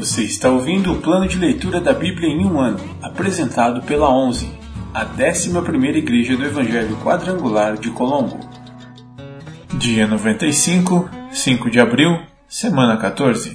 Você 0.00 0.22
está 0.22 0.48
ouvindo 0.48 0.94
o 0.94 1.02
plano 1.02 1.28
de 1.28 1.36
leitura 1.36 1.78
da 1.78 1.92
Bíblia 1.92 2.26
em 2.26 2.42
um 2.42 2.58
ano, 2.58 2.80
apresentado 3.02 3.82
pela 3.82 4.08
11, 4.08 4.50
a 4.94 5.04
11 5.04 5.50
Igreja 5.98 6.38
do 6.38 6.46
Evangelho 6.46 6.96
Quadrangular 7.04 7.76
de 7.76 7.90
Colombo. 7.90 8.40
Dia 9.74 10.06
95, 10.06 11.06
5 11.30 11.70
de 11.70 11.78
abril, 11.78 12.18
semana 12.48 12.96
14. 12.96 13.54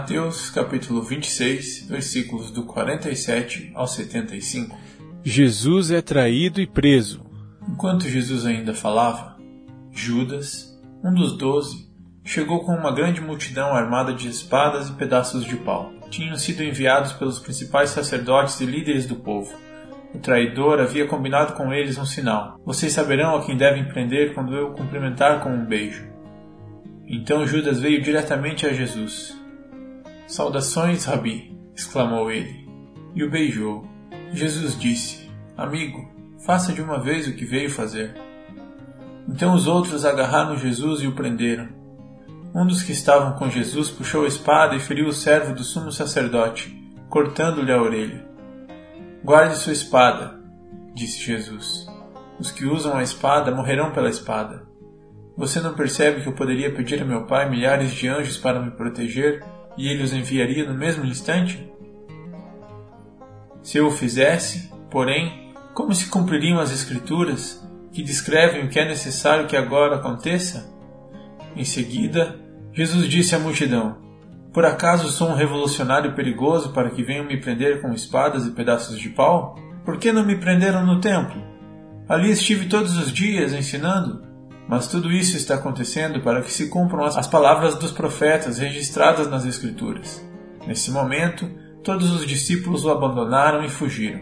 Mateus, 0.00 0.48
capítulo 0.48 1.02
26, 1.02 1.86
versículos 1.86 2.50
do 2.50 2.62
47 2.62 3.70
ao 3.74 3.86
75. 3.86 4.74
Jesus 5.22 5.90
é 5.90 6.00
traído 6.00 6.58
e 6.58 6.66
preso. 6.66 7.22
Enquanto 7.68 8.08
Jesus 8.08 8.46
ainda 8.46 8.72
falava, 8.72 9.36
Judas, 9.92 10.74
um 11.04 11.12
dos 11.12 11.36
doze, 11.36 11.86
chegou 12.24 12.64
com 12.64 12.72
uma 12.72 12.94
grande 12.94 13.20
multidão 13.20 13.74
armada 13.74 14.14
de 14.14 14.26
espadas 14.26 14.88
e 14.88 14.94
pedaços 14.94 15.44
de 15.44 15.56
pau. 15.56 15.92
Tinham 16.08 16.34
sido 16.36 16.64
enviados 16.64 17.12
pelos 17.12 17.38
principais 17.38 17.90
sacerdotes 17.90 18.58
e 18.58 18.64
líderes 18.64 19.04
do 19.04 19.16
povo. 19.16 19.54
O 20.14 20.18
traidor 20.18 20.80
havia 20.80 21.06
combinado 21.06 21.52
com 21.52 21.74
eles 21.74 21.98
um 21.98 22.06
sinal. 22.06 22.58
Vocês 22.64 22.94
saberão 22.94 23.36
a 23.36 23.44
quem 23.44 23.54
devem 23.54 23.84
prender 23.84 24.32
quando 24.32 24.56
eu 24.56 24.70
cumprimentar 24.70 25.42
com 25.42 25.50
um 25.50 25.66
beijo. 25.66 26.08
Então 27.06 27.46
Judas 27.46 27.78
veio 27.78 28.00
diretamente 28.00 28.66
a 28.66 28.72
Jesus. 28.72 29.38
Saudações, 30.30 31.06
Rabi! 31.06 31.58
exclamou 31.74 32.30
ele, 32.30 32.64
e 33.16 33.24
o 33.24 33.28
beijou. 33.28 33.84
Jesus 34.32 34.78
disse: 34.78 35.28
Amigo, 35.56 36.08
faça 36.46 36.72
de 36.72 36.80
uma 36.80 37.00
vez 37.00 37.26
o 37.26 37.32
que 37.34 37.44
veio 37.44 37.68
fazer. 37.68 38.14
Então 39.28 39.52
os 39.54 39.66
outros 39.66 40.04
agarraram 40.04 40.56
Jesus 40.56 41.00
e 41.00 41.08
o 41.08 41.16
prenderam. 41.16 41.68
Um 42.54 42.64
dos 42.64 42.80
que 42.80 42.92
estavam 42.92 43.32
com 43.32 43.50
Jesus 43.50 43.90
puxou 43.90 44.24
a 44.24 44.28
espada 44.28 44.76
e 44.76 44.80
feriu 44.80 45.08
o 45.08 45.12
servo 45.12 45.52
do 45.52 45.64
sumo 45.64 45.90
sacerdote, 45.90 46.80
cortando-lhe 47.08 47.72
a 47.72 47.82
orelha. 47.82 48.24
Guarde 49.24 49.56
sua 49.56 49.72
espada, 49.72 50.38
disse 50.94 51.18
Jesus. 51.18 51.88
Os 52.38 52.52
que 52.52 52.66
usam 52.66 52.96
a 52.96 53.02
espada 53.02 53.52
morrerão 53.52 53.90
pela 53.90 54.08
espada. 54.08 54.62
Você 55.36 55.60
não 55.60 55.74
percebe 55.74 56.22
que 56.22 56.28
eu 56.28 56.34
poderia 56.34 56.72
pedir 56.72 57.02
a 57.02 57.04
meu 57.04 57.26
Pai 57.26 57.50
milhares 57.50 57.90
de 57.90 58.06
anjos 58.06 58.38
para 58.38 58.62
me 58.62 58.70
proteger 58.70 59.42
e 59.76 59.88
ele 59.88 60.02
os 60.02 60.12
enviaria 60.12 60.66
no 60.66 60.76
mesmo 60.76 61.04
instante? 61.04 61.70
Se 63.62 63.78
eu 63.78 63.86
o 63.86 63.90
fizesse, 63.90 64.70
porém, 64.90 65.52
como 65.74 65.94
se 65.94 66.08
cumpririam 66.08 66.58
as 66.58 66.72
Escrituras, 66.72 67.66
que 67.92 68.02
descrevem 68.02 68.64
o 68.64 68.68
que 68.68 68.78
é 68.78 68.88
necessário 68.88 69.46
que 69.46 69.56
agora 69.56 69.96
aconteça? 69.96 70.72
Em 71.56 71.64
seguida, 71.64 72.38
Jesus 72.72 73.08
disse 73.08 73.34
à 73.34 73.38
multidão: 73.38 73.98
Por 74.52 74.64
acaso 74.64 75.08
sou 75.08 75.28
um 75.28 75.34
revolucionário 75.34 76.14
perigoso 76.14 76.72
para 76.72 76.90
que 76.90 77.02
venham 77.02 77.24
me 77.24 77.40
prender 77.40 77.80
com 77.80 77.92
espadas 77.92 78.46
e 78.46 78.52
pedaços 78.52 78.98
de 78.98 79.08
pau? 79.10 79.56
Por 79.84 79.98
que 79.98 80.12
não 80.12 80.24
me 80.24 80.36
prenderam 80.36 80.86
no 80.86 81.00
templo? 81.00 81.42
Ali 82.08 82.30
estive 82.30 82.66
todos 82.66 82.96
os 82.96 83.12
dias 83.12 83.52
ensinando. 83.52 84.29
Mas 84.70 84.86
tudo 84.86 85.10
isso 85.10 85.36
está 85.36 85.56
acontecendo 85.56 86.20
para 86.20 86.42
que 86.42 86.52
se 86.52 86.68
cumpram 86.68 87.02
as 87.02 87.26
palavras 87.26 87.74
dos 87.74 87.90
profetas 87.90 88.58
registradas 88.58 89.28
nas 89.28 89.44
Escrituras. 89.44 90.24
Nesse 90.64 90.92
momento, 90.92 91.50
todos 91.82 92.12
os 92.12 92.24
discípulos 92.24 92.84
o 92.84 92.90
abandonaram 92.90 93.64
e 93.64 93.68
fugiram. 93.68 94.20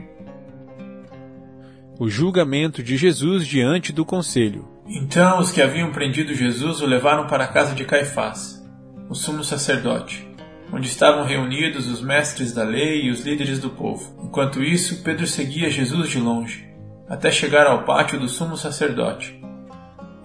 O 1.98 2.08
julgamento 2.08 2.82
de 2.82 2.96
Jesus 2.96 3.46
diante 3.46 3.92
do 3.92 4.06
conselho. 4.06 4.66
Então 4.86 5.38
os 5.38 5.52
que 5.52 5.60
haviam 5.60 5.92
prendido 5.92 6.32
Jesus 6.32 6.80
o 6.80 6.86
levaram 6.86 7.26
para 7.26 7.44
a 7.44 7.48
casa 7.48 7.74
de 7.74 7.84
Caifás, 7.84 8.66
o 9.10 9.14
sumo 9.14 9.44
sacerdote, 9.44 10.26
onde 10.72 10.88
estavam 10.88 11.26
reunidos 11.26 11.86
os 11.86 12.00
mestres 12.00 12.54
da 12.54 12.64
lei 12.64 13.02
e 13.02 13.10
os 13.10 13.20
líderes 13.20 13.58
do 13.58 13.68
povo. 13.68 14.18
Enquanto 14.24 14.62
isso, 14.62 15.02
Pedro 15.02 15.26
seguia 15.26 15.68
Jesus 15.68 16.08
de 16.08 16.18
longe, 16.18 16.66
até 17.06 17.30
chegar 17.30 17.66
ao 17.66 17.84
pátio 17.84 18.18
do 18.18 18.28
sumo 18.30 18.56
sacerdote. 18.56 19.37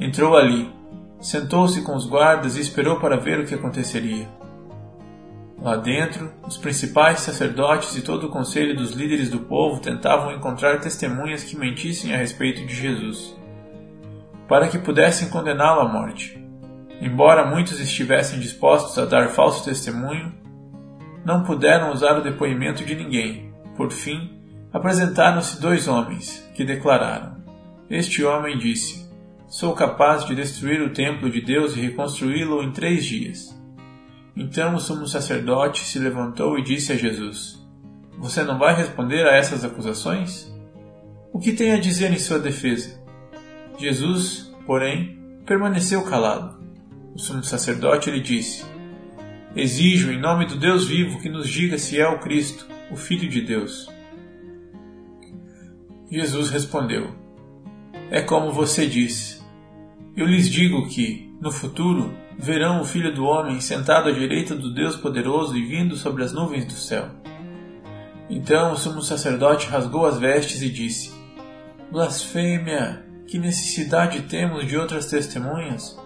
Entrou 0.04 0.36
ali, 0.36 0.70
sentou-se 1.22 1.82
com 1.82 1.96
os 1.96 2.06
guardas 2.06 2.58
e 2.58 2.60
esperou 2.60 3.00
para 3.00 3.16
ver 3.16 3.40
o 3.40 3.46
que 3.46 3.56
aconteceria. 3.56 4.28
Lá 5.62 5.78
dentro, 5.78 6.30
os 6.46 6.58
principais 6.58 7.22
sacerdotes 7.22 7.96
e 7.96 8.02
todo 8.02 8.28
o 8.28 8.30
conselho 8.30 8.76
dos 8.76 8.92
líderes 8.92 9.30
do 9.30 9.40
povo 9.40 9.80
tentavam 9.80 10.34
encontrar 10.34 10.82
testemunhas 10.82 11.46
que 11.46 11.56
mentissem 11.56 12.14
a 12.14 12.18
respeito 12.18 12.66
de 12.66 12.76
Jesus, 12.76 13.34
para 14.46 14.68
que 14.68 14.78
pudessem 14.78 15.30
condená-lo 15.30 15.80
à 15.80 15.88
morte. 15.88 16.38
Embora 17.00 17.50
muitos 17.50 17.80
estivessem 17.80 18.42
dispostos 18.42 19.00
a 19.00 19.06
dar 19.06 19.30
falso 19.30 19.64
testemunho, 19.64 20.34
não 21.24 21.46
puderam 21.46 21.94
usar 21.94 22.18
o 22.18 22.22
depoimento 22.22 22.84
de 22.84 22.94
ninguém. 22.94 23.54
Por 23.78 23.90
fim, 23.90 24.38
apresentaram-se 24.74 25.62
dois 25.62 25.88
homens, 25.88 26.46
que 26.54 26.66
declararam: 26.66 27.38
Este 27.90 28.22
homem 28.26 28.58
disse: 28.58 29.03
Sou 29.54 29.76
capaz 29.76 30.26
de 30.26 30.34
destruir 30.34 30.82
o 30.82 30.94
templo 30.94 31.30
de 31.30 31.40
Deus 31.40 31.78
e 31.78 31.80
reconstruí-lo 31.80 32.64
em 32.64 32.72
três 32.72 33.06
dias. 33.06 33.56
Então 34.36 34.74
o 34.74 34.80
sumo 34.80 35.06
sacerdote 35.06 35.82
se 35.82 36.00
levantou 36.00 36.58
e 36.58 36.64
disse 36.64 36.92
a 36.92 36.96
Jesus: 36.96 37.64
Você 38.18 38.42
não 38.42 38.58
vai 38.58 38.76
responder 38.76 39.28
a 39.28 39.36
essas 39.36 39.64
acusações? 39.64 40.52
O 41.32 41.38
que 41.38 41.54
tem 41.54 41.72
a 41.72 41.80
dizer 41.80 42.12
em 42.12 42.18
sua 42.18 42.40
defesa? 42.40 43.00
Jesus, 43.78 44.52
porém, 44.66 45.20
permaneceu 45.46 46.02
calado. 46.02 46.58
O 47.14 47.20
sumo 47.20 47.44
sacerdote 47.44 48.10
lhe 48.10 48.22
disse: 48.22 48.66
Exijo, 49.56 50.12
em 50.12 50.20
nome 50.20 50.48
do 50.48 50.58
Deus 50.58 50.88
vivo, 50.88 51.22
que 51.22 51.30
nos 51.30 51.48
diga 51.48 51.78
se 51.78 52.02
é 52.02 52.10
o 52.10 52.18
Cristo, 52.18 52.68
o 52.90 52.96
Filho 52.96 53.30
de 53.30 53.42
Deus. 53.42 53.88
Jesus 56.10 56.50
respondeu: 56.50 57.14
É 58.10 58.20
como 58.20 58.52
você 58.52 58.88
disse. 58.88 59.43
Eu 60.16 60.28
lhes 60.28 60.48
digo 60.48 60.88
que, 60.88 61.36
no 61.42 61.52
futuro, 61.52 62.14
verão 62.38 62.82
o 62.82 62.86
Filho 62.86 63.12
do 63.14 63.26
Homem 63.26 63.60
sentado 63.60 64.10
à 64.10 64.12
direita 64.12 64.54
do 64.54 64.72
Deus 64.72 64.96
Poderoso 64.96 65.58
e 65.58 65.66
vindo 65.66 65.96
sobre 65.96 66.24
as 66.24 66.32
nuvens 66.32 66.66
do 66.66 66.74
céu. 66.74 67.10
Então 68.30 68.74
o 68.74 68.78
sumo 68.78 69.02
sacerdote 69.02 69.68
rasgou 69.68 70.06
as 70.06 70.20
vestes 70.20 70.62
e 70.62 70.70
disse: 70.70 71.12
Blasfêmia! 71.92 73.04
Que 73.28 73.40
necessidade 73.40 74.22
temos 74.24 74.68
de 74.68 74.78
outras 74.78 75.08
testemunhas? 75.08 76.00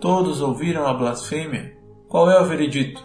Todos 0.00 0.40
ouviram 0.40 0.86
a 0.86 0.94
blasfêmia. 0.94 1.76
Qual 2.08 2.30
é 2.30 2.40
o 2.40 2.46
veredito? 2.46 3.04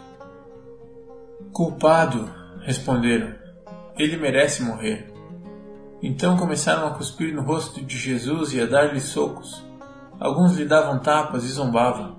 Culpado, 1.52 2.30
responderam. 2.62 3.34
Ele 3.98 4.16
merece 4.16 4.62
morrer. 4.62 5.12
Então 6.02 6.38
começaram 6.38 6.86
a 6.86 6.92
cuspir 6.92 7.34
no 7.34 7.42
rosto 7.42 7.84
de 7.84 7.98
Jesus 7.98 8.54
e 8.54 8.60
a 8.60 8.64
dar-lhe 8.64 9.00
socos. 9.00 9.65
Alguns 10.18 10.56
lhe 10.56 10.64
davam 10.64 10.98
tapas 10.98 11.44
e 11.44 11.48
zombavam. 11.48 12.16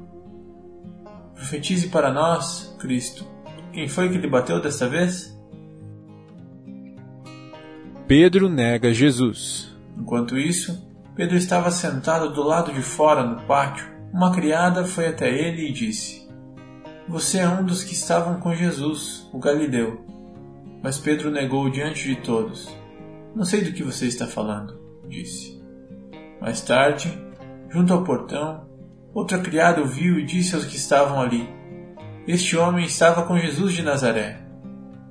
Profetize 1.35 1.90
para 1.90 2.12
nós, 2.12 2.75
Cristo. 2.80 3.25
Quem 3.72 3.88
foi 3.88 4.09
que 4.09 4.18
lhe 4.18 4.30
bateu 4.30 4.62
desta 4.62 4.88
vez? 4.88 5.35
Pedro 8.08 8.47
nega 8.50 8.94
Jesus. 8.94 9.76
Enquanto 9.97 10.38
isso, 10.38 10.88
Pedro 11.16 11.35
estava 11.35 11.72
sentado 11.72 12.32
do 12.32 12.44
lado 12.44 12.72
de 12.72 12.82
fora 12.82 13.23
no 13.23 13.41
pátio. 13.47 13.88
Uma 14.14 14.32
criada 14.32 14.85
foi 14.85 15.08
até 15.08 15.29
ele 15.29 15.67
e 15.67 15.73
disse: 15.73 16.28
Você 17.08 17.40
é 17.40 17.47
um 17.49 17.66
dos 17.66 17.84
que 17.84 17.94
estavam 17.94 18.40
com 18.40 18.53
Jesus, 18.53 19.28
o 19.34 19.40
Galileu. 19.40 20.05
Mas 20.82 20.99
Pedro 20.99 21.32
negou 21.32 21.70
diante 21.70 22.08
de 22.08 22.16
todos. 22.17 22.70
Não 23.35 23.44
sei 23.44 23.61
do 23.61 23.73
que 23.73 23.84
você 23.84 24.08
está 24.08 24.26
falando, 24.26 24.79
disse. 25.08 25.61
Mais 26.40 26.61
tarde, 26.61 27.27
Junto 27.69 27.93
ao 27.93 28.03
portão, 28.03 28.66
outra 29.14 29.40
criada 29.40 29.81
o 29.81 29.85
viu 29.85 30.17
e 30.19 30.25
disse 30.25 30.55
aos 30.55 30.66
que 30.66 30.78
estavam 30.78 31.22
ali: 31.22 31.49
Este 32.25 32.55
homem 32.55 32.85
estava 32.85 33.23
com 33.23 33.37
Jesus 33.37 33.73
de 33.73 33.84
Nazaré. 33.84 34.40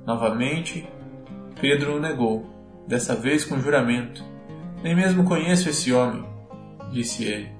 Novamente, 0.05 0.87
Pedro 1.61 1.97
o 1.97 1.99
negou, 1.99 2.45
dessa 2.87 3.15
vez 3.15 3.45
com 3.45 3.59
juramento: 3.59 4.23
Nem 4.83 4.95
mesmo 4.95 5.23
conheço 5.23 5.69
esse 5.69 5.93
homem, 5.93 6.25
disse 6.91 7.25
ele. 7.25 7.51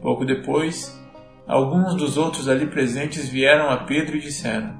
Pouco 0.00 0.24
depois, 0.24 1.00
alguns 1.46 1.94
dos 1.94 2.16
outros 2.16 2.48
ali 2.48 2.66
presentes 2.66 3.28
vieram 3.28 3.70
a 3.70 3.84
Pedro 3.84 4.16
e 4.16 4.20
disseram: 4.20 4.74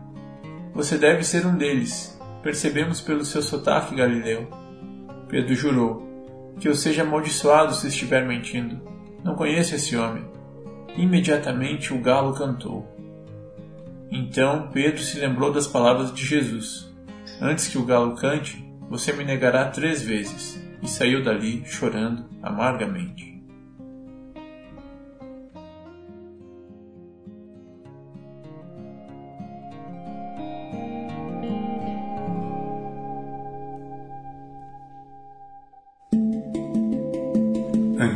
Você 0.75 0.98
deve 0.98 1.22
ser 1.22 1.46
um 1.46 1.56
deles. 1.56 2.20
Percebemos 2.42 3.00
pelo 3.00 3.25
seu 3.25 3.40
sotaque 3.40 3.94
galileu. 3.94 4.48
Pedro 5.28 5.54
jurou: 5.54 6.02
Que 6.58 6.68
eu 6.68 6.75
seja 6.75 7.02
amaldiçoado 7.02 7.72
se 7.72 7.86
estiver 7.86 8.26
mentindo. 8.26 8.91
Não 9.22 9.34
conheço 9.34 9.74
esse 9.74 9.96
homem. 9.96 10.24
imediatamente 10.96 11.94
o 11.94 11.98
galo 11.98 12.34
cantou. 12.34 12.86
Então 14.10 14.69
Pedro 14.70 15.00
se 15.00 15.19
lembrou 15.19 15.50
das 15.50 15.66
palavras 15.66 16.12
de 16.12 16.24
Jesus: 16.24 16.92
Antes 17.40 17.69
que 17.69 17.78
o 17.78 17.84
galo 17.84 18.14
cante, 18.14 18.62
você 18.90 19.12
me 19.12 19.24
negará 19.24 19.70
três 19.70 20.02
vezes. 20.02 20.60
E 20.82 20.88
saiu 20.88 21.22
dali 21.22 21.62
chorando 21.64 22.24
amargamente. 22.42 23.31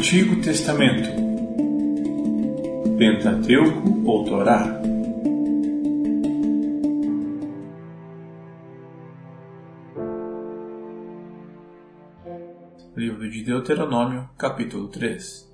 Antigo 0.06 0.41
Testamento. 0.41 1.08
Pentateuco 2.97 4.08
ou 4.08 4.25
Torá? 4.25 4.81
Livro 12.94 13.29
de 13.29 13.43
Deuteronômio, 13.43 14.31
capítulo 14.38 14.87
3 14.87 15.50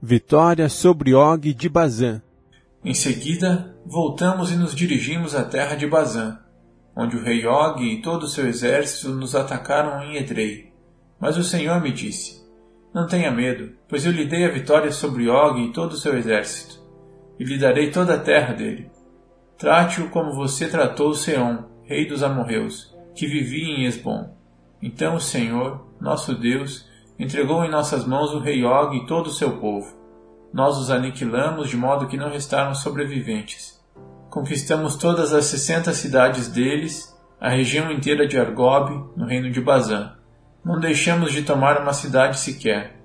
Vitória 0.00 0.68
sobre 0.68 1.12
Og 1.12 1.52
de 1.52 1.68
Bazã. 1.68 2.22
Em 2.84 2.94
seguida, 2.94 3.74
voltamos 3.84 4.52
e 4.52 4.56
nos 4.56 4.72
dirigimos 4.72 5.34
à 5.34 5.42
terra 5.42 5.74
de 5.74 5.84
Bazã, 5.88 6.38
onde 6.94 7.16
o 7.16 7.24
rei 7.24 7.44
Og 7.44 7.82
e 7.82 8.00
todo 8.00 8.22
o 8.22 8.28
seu 8.28 8.46
exército 8.46 9.08
nos 9.08 9.34
atacaram 9.34 10.00
em 10.04 10.14
Edrei. 10.16 10.72
Mas 11.18 11.36
o 11.36 11.42
Senhor 11.42 11.82
me 11.82 11.90
disse: 11.90 12.35
não 12.96 13.06
tenha 13.06 13.30
medo, 13.30 13.74
pois 13.86 14.06
eu 14.06 14.10
lhe 14.10 14.24
dei 14.24 14.46
a 14.46 14.50
vitória 14.50 14.90
sobre 14.90 15.28
Og 15.28 15.58
e 15.58 15.70
todo 15.70 15.92
o 15.92 15.98
seu 15.98 16.16
exército, 16.16 16.82
e 17.38 17.44
lhe 17.44 17.58
darei 17.58 17.90
toda 17.90 18.14
a 18.14 18.18
terra 18.18 18.54
dele. 18.54 18.90
Trate-o 19.58 20.08
como 20.08 20.32
você 20.32 20.66
tratou 20.66 21.12
Seom, 21.12 21.58
rei 21.84 22.06
dos 22.06 22.22
amorreus, 22.22 22.96
que 23.14 23.26
vivia 23.26 23.66
em 23.66 23.84
Esbom. 23.84 24.34
Então 24.80 25.16
o 25.16 25.20
Senhor, 25.20 25.86
nosso 26.00 26.34
Deus, 26.34 26.88
entregou 27.18 27.62
em 27.66 27.70
nossas 27.70 28.06
mãos 28.06 28.32
o 28.32 28.38
rei 28.38 28.64
Og 28.64 28.96
e 28.96 29.06
todo 29.06 29.26
o 29.26 29.34
seu 29.34 29.58
povo. 29.58 29.94
Nós 30.50 30.78
os 30.78 30.90
aniquilamos 30.90 31.68
de 31.68 31.76
modo 31.76 32.06
que 32.06 32.16
não 32.16 32.30
restaram 32.30 32.74
sobreviventes. 32.74 33.78
Conquistamos 34.30 34.96
todas 34.96 35.34
as 35.34 35.44
sessenta 35.44 35.92
cidades 35.92 36.48
deles, 36.48 37.14
a 37.38 37.50
região 37.50 37.92
inteira 37.92 38.26
de 38.26 38.38
Argob, 38.38 39.10
no 39.14 39.26
reino 39.26 39.50
de 39.50 39.60
Bazã 39.60 40.16
não 40.66 40.80
deixamos 40.80 41.30
de 41.30 41.44
tomar 41.44 41.80
uma 41.80 41.92
cidade 41.92 42.40
sequer. 42.40 42.96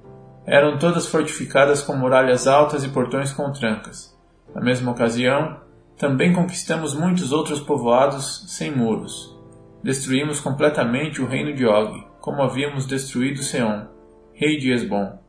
Eram 0.47 0.79
todas 0.79 1.05
fortificadas 1.05 1.83
com 1.83 1.95
muralhas 1.95 2.47
altas 2.47 2.83
e 2.83 2.89
portões 2.89 3.31
com 3.31 3.51
trancas. 3.51 4.19
Na 4.55 4.59
mesma 4.59 4.91
ocasião, 4.91 5.61
também 5.95 6.33
conquistamos 6.33 6.95
muitos 6.95 7.31
outros 7.31 7.59
povoados 7.59 8.45
sem 8.47 8.75
muros. 8.75 9.37
Destruímos 9.83 10.39
completamente 10.39 11.21
o 11.21 11.27
reino 11.27 11.53
de 11.53 11.63
Og, 11.63 12.03
como 12.19 12.41
havíamos 12.41 12.87
destruído 12.87 13.43
Seom, 13.43 13.85
rei 14.33 14.57
de 14.57 14.71
Esbom. 14.73 15.19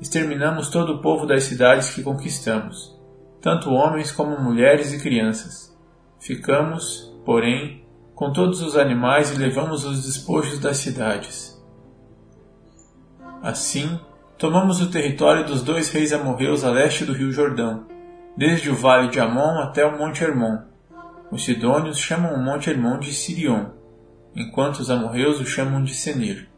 Exterminamos 0.00 0.68
todo 0.68 0.94
o 0.94 1.00
povo 1.00 1.24
das 1.24 1.44
cidades 1.44 1.94
que 1.94 2.02
conquistamos, 2.02 3.00
tanto 3.40 3.70
homens 3.70 4.10
como 4.10 4.40
mulheres 4.40 4.92
e 4.92 4.98
crianças. 4.98 5.72
Ficamos, 6.18 7.16
porém, 7.24 7.86
com 8.12 8.32
todos 8.32 8.60
os 8.60 8.76
animais 8.76 9.32
e 9.32 9.38
levamos 9.38 9.84
os 9.84 10.04
despojos 10.04 10.58
das 10.58 10.78
cidades. 10.78 11.55
Assim, 13.46 14.00
tomamos 14.36 14.80
o 14.80 14.90
território 14.90 15.44
dos 15.44 15.62
dois 15.62 15.88
reis 15.92 16.12
amorreus 16.12 16.64
a 16.64 16.70
leste 16.72 17.04
do 17.04 17.12
rio 17.12 17.30
Jordão, 17.30 17.86
desde 18.36 18.68
o 18.68 18.74
vale 18.74 19.06
de 19.06 19.20
Amon 19.20 19.60
até 19.60 19.86
o 19.86 19.96
Monte 19.96 20.24
Hermon. 20.24 20.62
Os 21.30 21.44
sidônios 21.44 21.96
chamam 21.96 22.34
o 22.34 22.42
Monte 22.42 22.70
Hermon 22.70 22.98
de 22.98 23.14
Sirion, 23.14 23.66
enquanto 24.34 24.80
os 24.80 24.90
amorreus 24.90 25.38
o 25.38 25.46
chamam 25.46 25.84
de 25.84 25.94
Senir. 25.94 26.48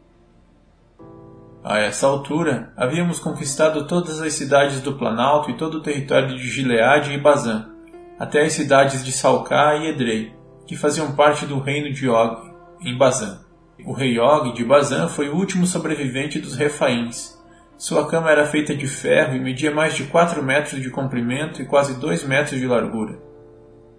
A 1.63 1.77
essa 1.77 2.07
altura, 2.07 2.73
havíamos 2.75 3.19
conquistado 3.19 3.85
todas 3.85 4.19
as 4.19 4.33
cidades 4.33 4.81
do 4.81 4.97
Planalto 4.97 5.51
e 5.51 5.57
todo 5.57 5.75
o 5.75 5.83
território 5.83 6.29
de 6.29 6.49
Gileade 6.49 7.13
e 7.13 7.21
Bazã, 7.21 7.69
até 8.17 8.41
as 8.41 8.53
cidades 8.53 9.05
de 9.05 9.11
Salcá 9.11 9.75
e 9.75 9.89
Edrei, 9.89 10.33
que 10.65 10.75
faziam 10.75 11.11
parte 11.11 11.45
do 11.45 11.59
reino 11.59 11.93
de 11.93 12.09
Og, 12.09 12.51
em 12.81 12.97
Bazã. 12.97 13.47
O 13.85 13.93
rei 13.93 14.19
Og 14.19 14.53
de 14.53 14.63
Bazan 14.63 15.07
foi 15.07 15.29
o 15.29 15.35
último 15.35 15.65
sobrevivente 15.65 16.39
dos 16.39 16.55
Refaíns. 16.55 17.39
Sua 17.77 18.09
cama 18.09 18.29
era 18.29 18.45
feita 18.45 18.75
de 18.75 18.85
ferro 18.87 19.35
e 19.35 19.39
media 19.39 19.73
mais 19.73 19.95
de 19.95 20.03
4 20.03 20.43
metros 20.43 20.81
de 20.81 20.89
comprimento 20.89 21.61
e 21.61 21.65
quase 21.65 21.97
2 21.97 22.25
metros 22.25 22.59
de 22.59 22.67
largura. 22.67 23.17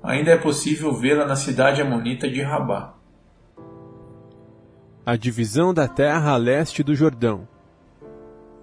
Ainda 0.03 0.32
é 0.32 0.37
possível 0.37 0.93
vê-la 0.93 1.27
na 1.27 1.35
cidade 1.35 1.81
amonita 1.81 2.29
de 2.29 2.43
Rabá. 2.43 2.94
A 5.05 5.17
divisão 5.17 5.73
da 5.73 5.88
terra 5.88 6.33
a 6.33 6.37
leste 6.37 6.83
do 6.83 6.94
Jordão. 6.94 7.49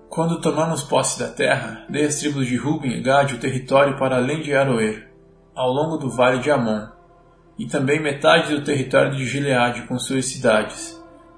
Quando 0.08 0.40
tomamos 0.40 0.84
posse 0.84 1.20
da 1.20 1.28
terra, 1.28 1.86
dei 1.90 2.06
às 2.06 2.20
tribos 2.20 2.46
de 2.48 2.56
Ruben 2.56 2.92
e 2.92 3.02
Gad 3.02 3.34
o 3.34 3.40
território 3.40 3.98
para 3.98 4.18
além 4.18 4.42
de 4.42 4.54
Aroer, 4.54 5.12
ao 5.56 5.72
longo 5.72 5.98
do 5.98 6.10
vale 6.10 6.40
de 6.40 6.50
Amon, 6.50 6.88
e 7.58 7.66
também 7.66 8.02
metade 8.02 8.56
do 8.56 8.63
território 8.63 9.16
de 9.16 9.25
Gileade 9.25 9.84
com 9.88 9.98
suas 9.98 10.25
cidades, 10.25 10.97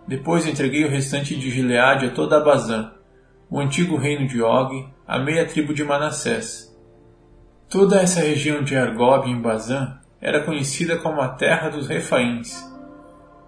depois 0.10 0.48
entreguei 0.48 0.84
o 0.84 0.90
restante 0.90 1.36
de 1.36 1.52
Gileade 1.52 2.08
a 2.08 2.10
toda 2.10 2.38
a 2.38 2.40
Bazã, 2.44 2.94
o 3.48 3.60
antigo 3.60 3.96
reino 3.96 4.28
de 4.28 4.42
Og, 4.42 4.90
a 5.08 5.20
meia 5.20 5.46
tribo 5.46 5.72
de 5.72 5.84
Manassés. 5.84 6.76
Toda 7.70 8.02
essa 8.02 8.20
região 8.20 8.64
de 8.64 8.76
Argob 8.76 9.30
em 9.30 9.40
Bazã 9.40 10.00
era 10.20 10.42
conhecida 10.42 10.98
como 10.98 11.22
a 11.22 11.30
terra 11.30 11.70
dos 11.70 11.88
Refaíns. 11.88 12.68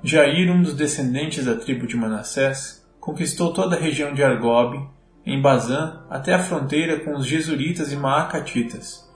Jair, 0.04 0.52
um 0.52 0.62
dos 0.62 0.76
descendentes 0.76 1.46
da 1.46 1.56
tribo 1.56 1.88
de 1.88 1.98
Manassés, 1.98 2.88
conquistou 3.00 3.52
toda 3.52 3.76
a 3.76 3.80
região 3.80 4.14
de 4.14 4.24
Argob, 4.24 4.88
em 5.26 5.42
Bazã, 5.42 6.04
até 6.12 6.36
a 6.36 6.44
fronteira 6.44 7.00
com 7.00 7.16
os 7.16 7.26
Jesuritas 7.26 7.92
e 7.92 7.96
Maacatitas. 7.96 9.12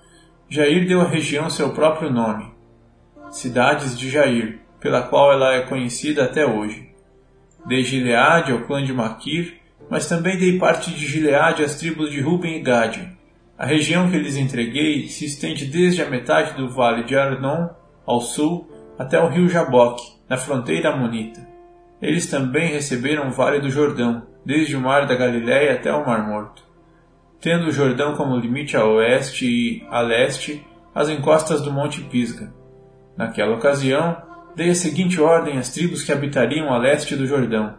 Jair 0.49 0.87
deu 0.87 0.99
à 0.99 1.07
região 1.07 1.47
seu 1.51 1.69
próprio 1.73 2.11
nome, 2.11 2.51
Cidades 3.29 3.95
de 3.95 4.09
Jair, 4.09 4.61
pela 4.79 5.03
qual 5.03 5.31
ela 5.31 5.53
é 5.53 5.61
conhecida 5.61 6.23
até 6.23 6.43
hoje. 6.43 6.94
Dei 7.67 7.83
Gileade 7.83 8.51
ao 8.51 8.61
clã 8.61 8.83
de 8.83 8.93
Maquir, 8.93 9.59
mas 9.89 10.07
também 10.07 10.37
dei 10.37 10.57
parte 10.57 10.91
de 10.91 11.05
Gileade 11.05 11.63
às 11.63 11.75
tribos 11.75 12.11
de 12.11 12.21
Ruben 12.21 12.57
e 12.57 12.61
Gade. 12.61 13.15
A 13.57 13.65
região 13.65 14.09
que 14.09 14.17
lhes 14.17 14.35
entreguei 14.35 15.07
se 15.07 15.25
estende 15.25 15.65
desde 15.65 16.01
a 16.01 16.09
metade 16.09 16.55
do 16.55 16.69
vale 16.69 17.03
de 17.03 17.15
Arnon, 17.15 17.69
ao 18.05 18.19
sul, 18.19 18.69
até 18.99 19.19
o 19.19 19.29
rio 19.29 19.47
Jaboque, 19.47 20.03
na 20.29 20.37
fronteira 20.37 20.91
amonita. 20.91 21.47
Eles 22.01 22.29
também 22.29 22.71
receberam 22.71 23.29
o 23.29 23.31
vale 23.31 23.59
do 23.59 23.69
Jordão, 23.69 24.27
desde 24.45 24.75
o 24.75 24.81
mar 24.81 25.07
da 25.07 25.15
Galiléia 25.15 25.73
até 25.73 25.91
o 25.91 26.05
Mar 26.05 26.27
Morto. 26.27 26.63
Tendo 27.39 27.67
o 27.67 27.71
Jordão 27.71 28.15
como 28.15 28.37
limite 28.37 28.75
a 28.75 28.85
oeste 28.85 29.45
e, 29.45 29.87
a 29.89 30.01
leste, 30.01 30.65
as 30.93 31.09
encostas 31.09 31.61
do 31.61 31.71
Monte 31.71 32.01
Pisga. 32.01 32.53
Naquela 33.17 33.55
ocasião, 33.55 34.17
dei 34.55 34.69
a 34.69 34.75
seguinte 34.75 35.19
ordem 35.19 35.57
às 35.57 35.69
tribos 35.69 36.03
que 36.03 36.11
habitariam 36.11 36.73
a 36.73 36.77
leste 36.77 37.15
do 37.15 37.27
Jordão: 37.27 37.75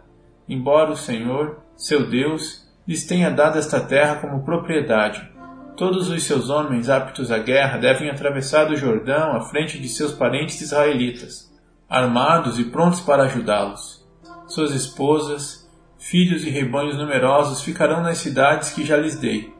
Embora 0.47 0.91
o 0.91 0.97
Senhor, 0.97 1.57
seu 1.75 2.07
Deus, 2.07 2.65
lhes 2.87 3.05
tenha 3.05 3.29
dado 3.29 3.57
esta 3.57 3.79
terra 3.79 4.15
como 4.17 4.43
propriedade, 4.43 5.27
todos 5.75 6.09
os 6.09 6.23
seus 6.23 6.49
homens 6.49 6.89
aptos 6.89 7.31
à 7.31 7.39
guerra 7.39 7.77
devem 7.77 8.09
atravessar 8.09 8.69
o 8.71 8.75
Jordão 8.75 9.35
à 9.35 9.41
frente 9.41 9.79
de 9.79 9.89
seus 9.89 10.11
parentes 10.11 10.61
israelitas, 10.61 11.51
armados 11.89 12.59
e 12.59 12.65
prontos 12.65 12.99
para 13.01 13.23
ajudá-los. 13.23 14.05
Suas 14.47 14.71
esposas, 14.73 15.69
filhos 15.97 16.45
e 16.45 16.49
rebanhos 16.49 16.97
numerosos 16.97 17.61
ficarão 17.61 18.01
nas 18.01 18.19
cidades 18.19 18.71
que 18.71 18.85
já 18.85 18.97
lhes 18.97 19.17
dei. 19.17 19.53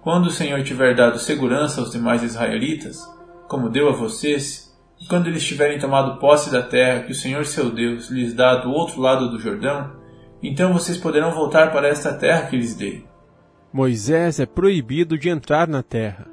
Quando 0.00 0.26
o 0.26 0.30
Senhor 0.30 0.62
tiver 0.62 0.94
dado 0.94 1.18
segurança 1.18 1.80
aos 1.80 1.90
demais 1.90 2.22
israelitas, 2.22 2.98
como 3.48 3.70
deu 3.70 3.88
a 3.88 3.92
vocês, 3.92 4.67
e 5.00 5.06
quando 5.06 5.28
eles 5.28 5.44
tiverem 5.44 5.78
tomado 5.78 6.18
posse 6.18 6.50
da 6.50 6.62
terra 6.62 7.02
que 7.02 7.12
o 7.12 7.14
Senhor 7.14 7.44
seu 7.46 7.70
Deus 7.70 8.10
lhes 8.10 8.34
dá 8.34 8.56
do 8.56 8.70
outro 8.70 9.00
lado 9.00 9.30
do 9.30 9.38
Jordão, 9.38 9.92
então 10.42 10.72
vocês 10.72 10.98
poderão 10.98 11.32
voltar 11.32 11.72
para 11.72 11.88
esta 11.88 12.12
terra 12.12 12.46
que 12.46 12.56
lhes 12.56 12.74
dei. 12.74 13.06
Moisés 13.72 14.40
é 14.40 14.46
proibido 14.46 15.18
de 15.18 15.28
entrar 15.28 15.68
na 15.68 15.82
terra. 15.82 16.26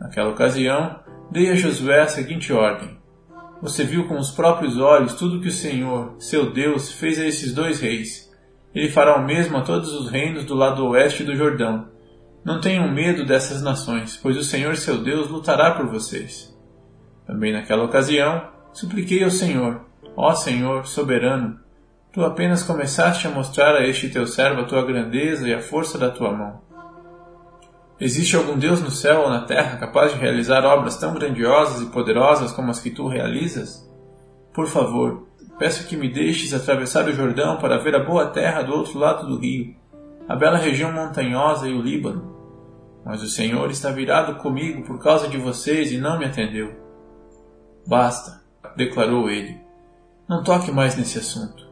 Naquela 0.00 0.30
ocasião, 0.30 1.00
dei 1.30 1.50
a 1.50 1.54
Josué 1.54 2.02
a 2.02 2.08
seguinte 2.08 2.52
ordem: 2.52 2.98
Você 3.62 3.84
viu 3.84 4.06
com 4.06 4.18
os 4.18 4.30
próprios 4.30 4.78
olhos 4.78 5.14
tudo 5.14 5.40
que 5.40 5.48
o 5.48 5.52
Senhor, 5.52 6.16
seu 6.18 6.52
Deus, 6.52 6.92
fez 6.92 7.18
a 7.18 7.26
esses 7.26 7.54
dois 7.54 7.80
reis. 7.80 8.26
Ele 8.74 8.90
fará 8.90 9.16
o 9.16 9.24
mesmo 9.24 9.56
a 9.56 9.62
todos 9.62 9.92
os 9.94 10.10
reinos 10.10 10.44
do 10.44 10.54
lado 10.54 10.86
oeste 10.86 11.24
do 11.24 11.34
Jordão. 11.34 11.88
Não 12.44 12.60
tenham 12.60 12.92
medo 12.92 13.24
dessas 13.24 13.62
nações, 13.62 14.18
pois 14.22 14.36
o 14.36 14.44
Senhor, 14.44 14.76
seu 14.76 14.98
Deus, 14.98 15.28
lutará 15.30 15.72
por 15.72 15.86
vocês. 15.86 16.55
Também 17.26 17.52
naquela 17.52 17.84
ocasião, 17.84 18.48
supliquei 18.72 19.24
ao 19.24 19.30
Senhor: 19.30 19.80
Ó 20.16 20.32
Senhor, 20.34 20.86
soberano, 20.86 21.58
tu 22.12 22.24
apenas 22.24 22.62
começaste 22.62 23.26
a 23.26 23.30
mostrar 23.30 23.74
a 23.74 23.86
este 23.86 24.08
teu 24.08 24.26
servo 24.26 24.60
a 24.60 24.64
tua 24.64 24.84
grandeza 24.86 25.48
e 25.48 25.52
a 25.52 25.60
força 25.60 25.98
da 25.98 26.10
tua 26.10 26.32
mão. 26.32 26.60
Existe 27.98 28.36
algum 28.36 28.58
Deus 28.58 28.80
no 28.80 28.90
céu 28.90 29.22
ou 29.22 29.30
na 29.30 29.42
terra 29.42 29.78
capaz 29.78 30.12
de 30.12 30.20
realizar 30.20 30.64
obras 30.64 30.96
tão 30.98 31.14
grandiosas 31.14 31.82
e 31.82 31.86
poderosas 31.86 32.52
como 32.52 32.70
as 32.70 32.78
que 32.78 32.90
tu 32.90 33.08
realizas? 33.08 33.90
Por 34.52 34.66
favor, 34.66 35.26
peço 35.58 35.86
que 35.86 35.96
me 35.96 36.12
deixes 36.12 36.52
atravessar 36.52 37.08
o 37.08 37.12
Jordão 37.12 37.56
para 37.56 37.78
ver 37.78 37.94
a 37.94 38.04
boa 38.04 38.26
terra 38.26 38.62
do 38.62 38.72
outro 38.72 38.98
lado 38.98 39.26
do 39.26 39.38
rio, 39.38 39.74
a 40.28 40.36
bela 40.36 40.58
região 40.58 40.92
montanhosa 40.92 41.68
e 41.68 41.74
o 41.74 41.80
Líbano. 41.80 42.36
Mas 43.04 43.22
o 43.22 43.28
Senhor 43.28 43.70
está 43.70 43.90
virado 43.90 44.36
comigo 44.36 44.82
por 44.82 44.98
causa 44.98 45.26
de 45.26 45.38
vocês 45.38 45.90
e 45.90 45.98
não 45.98 46.18
me 46.18 46.26
atendeu. 46.26 46.85
Basta, 47.86 48.42
declarou 48.76 49.30
ele. 49.30 49.60
Não 50.28 50.42
toque 50.42 50.72
mais 50.72 50.96
nesse 50.96 51.18
assunto. 51.18 51.64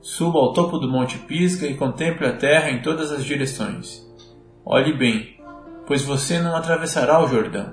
Suba 0.00 0.38
ao 0.38 0.52
topo 0.52 0.78
do 0.78 0.90
Monte 0.90 1.16
Pisga 1.16 1.66
e 1.66 1.76
contemple 1.76 2.26
a 2.26 2.36
terra 2.36 2.70
em 2.70 2.82
todas 2.82 3.12
as 3.12 3.24
direções. 3.24 4.04
Olhe 4.66 4.96
bem, 4.96 5.40
pois 5.86 6.02
você 6.02 6.40
não 6.40 6.56
atravessará 6.56 7.22
o 7.22 7.28
Jordão. 7.28 7.72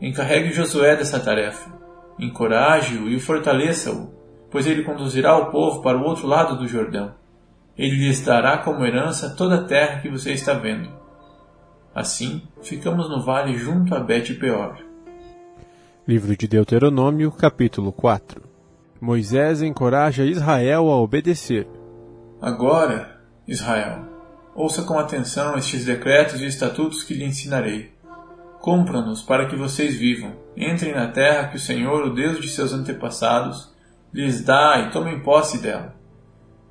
Encarregue 0.00 0.52
Josué 0.52 0.94
dessa 0.94 1.18
tarefa. 1.18 1.68
Encoraje-o 2.18 3.08
e 3.08 3.18
fortaleça-o, 3.18 4.10
pois 4.50 4.66
ele 4.66 4.84
conduzirá 4.84 5.36
o 5.36 5.50
povo 5.50 5.82
para 5.82 5.98
o 5.98 6.04
outro 6.04 6.26
lado 6.26 6.56
do 6.56 6.68
Jordão. 6.68 7.14
Ele 7.76 7.96
lhes 7.96 8.24
dará 8.24 8.58
como 8.58 8.86
herança 8.86 9.34
toda 9.36 9.56
a 9.56 9.64
terra 9.64 10.00
que 10.00 10.08
você 10.08 10.32
está 10.32 10.54
vendo. 10.54 10.88
Assim, 11.94 12.42
ficamos 12.62 13.10
no 13.10 13.20
vale 13.20 13.58
junto 13.58 13.94
a 13.94 14.00
Bet-peor. 14.00 14.85
Livro 16.08 16.36
de 16.36 16.46
Deuteronômio, 16.46 17.32
capítulo 17.32 17.90
4 17.90 18.40
Moisés 19.00 19.60
encoraja 19.60 20.24
Israel 20.24 20.88
a 20.88 21.00
obedecer. 21.00 21.66
Agora, 22.40 23.20
Israel, 23.48 24.04
Ouça 24.54 24.84
com 24.84 24.98
atenção 24.98 25.58
estes 25.58 25.84
decretos 25.84 26.40
e 26.40 26.46
estatutos 26.46 27.02
que 27.02 27.12
lhe 27.12 27.24
ensinarei. 27.24 27.92
Cumpram-nos 28.60 29.20
para 29.20 29.46
que 29.46 29.56
vocês 29.56 29.96
vivam. 29.96 30.32
Entrem 30.56 30.94
na 30.94 31.08
terra 31.08 31.48
que 31.48 31.56
o 31.56 31.60
Senhor, 31.60 32.06
o 32.06 32.14
Deus 32.14 32.40
de 32.40 32.48
seus 32.48 32.72
antepassados, 32.72 33.74
lhes 34.14 34.44
dá 34.44 34.86
e 34.86 34.92
tomem 34.92 35.20
posse 35.24 35.58
dela. 35.58 35.92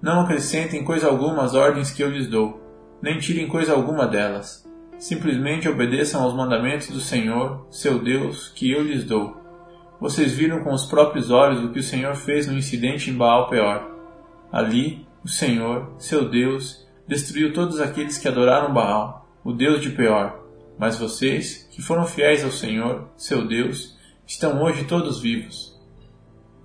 Não 0.01 0.21
acrescentem 0.21 0.83
coisa 0.83 1.07
alguma 1.07 1.43
às 1.43 1.53
ordens 1.53 1.91
que 1.91 2.01
eu 2.01 2.09
lhes 2.09 2.27
dou, 2.27 2.59
nem 3.01 3.19
tirem 3.19 3.49
coisa 3.49 3.73
alguma 3.73 4.07
delas. 4.07 4.64
Simplesmente 4.97 5.67
obedeçam 5.67 6.23
aos 6.23 6.33
mandamentos 6.33 6.87
do 6.87 7.01
Senhor, 7.01 7.67
seu 7.69 8.01
Deus, 8.01 8.49
que 8.49 8.71
eu 8.71 8.81
lhes 8.81 9.03
dou. 9.03 9.35
Vocês 9.99 10.33
viram 10.33 10.63
com 10.63 10.73
os 10.73 10.85
próprios 10.85 11.29
olhos 11.29 11.63
o 11.63 11.71
que 11.71 11.79
o 11.79 11.83
Senhor 11.83 12.15
fez 12.15 12.47
no 12.47 12.57
incidente 12.57 13.09
em 13.09 13.13
Baal 13.13 13.49
Peor. 13.49 13.91
Ali, 14.51 15.05
o 15.23 15.27
Senhor, 15.27 15.93
seu 15.97 16.29
Deus, 16.29 16.85
destruiu 17.07 17.53
todos 17.53 17.79
aqueles 17.79 18.17
que 18.17 18.27
adoraram 18.27 18.73
Baal, 18.73 19.27
o 19.43 19.51
Deus 19.51 19.81
de 19.81 19.89
Peor. 19.89 20.43
Mas 20.77 20.97
vocês, 20.97 21.67
que 21.71 21.81
foram 21.81 22.05
fiéis 22.05 22.43
ao 22.43 22.51
Senhor, 22.51 23.09
seu 23.15 23.47
Deus, 23.47 23.97
estão 24.25 24.61
hoje 24.61 24.85
todos 24.85 25.21
vivos. 25.21 25.79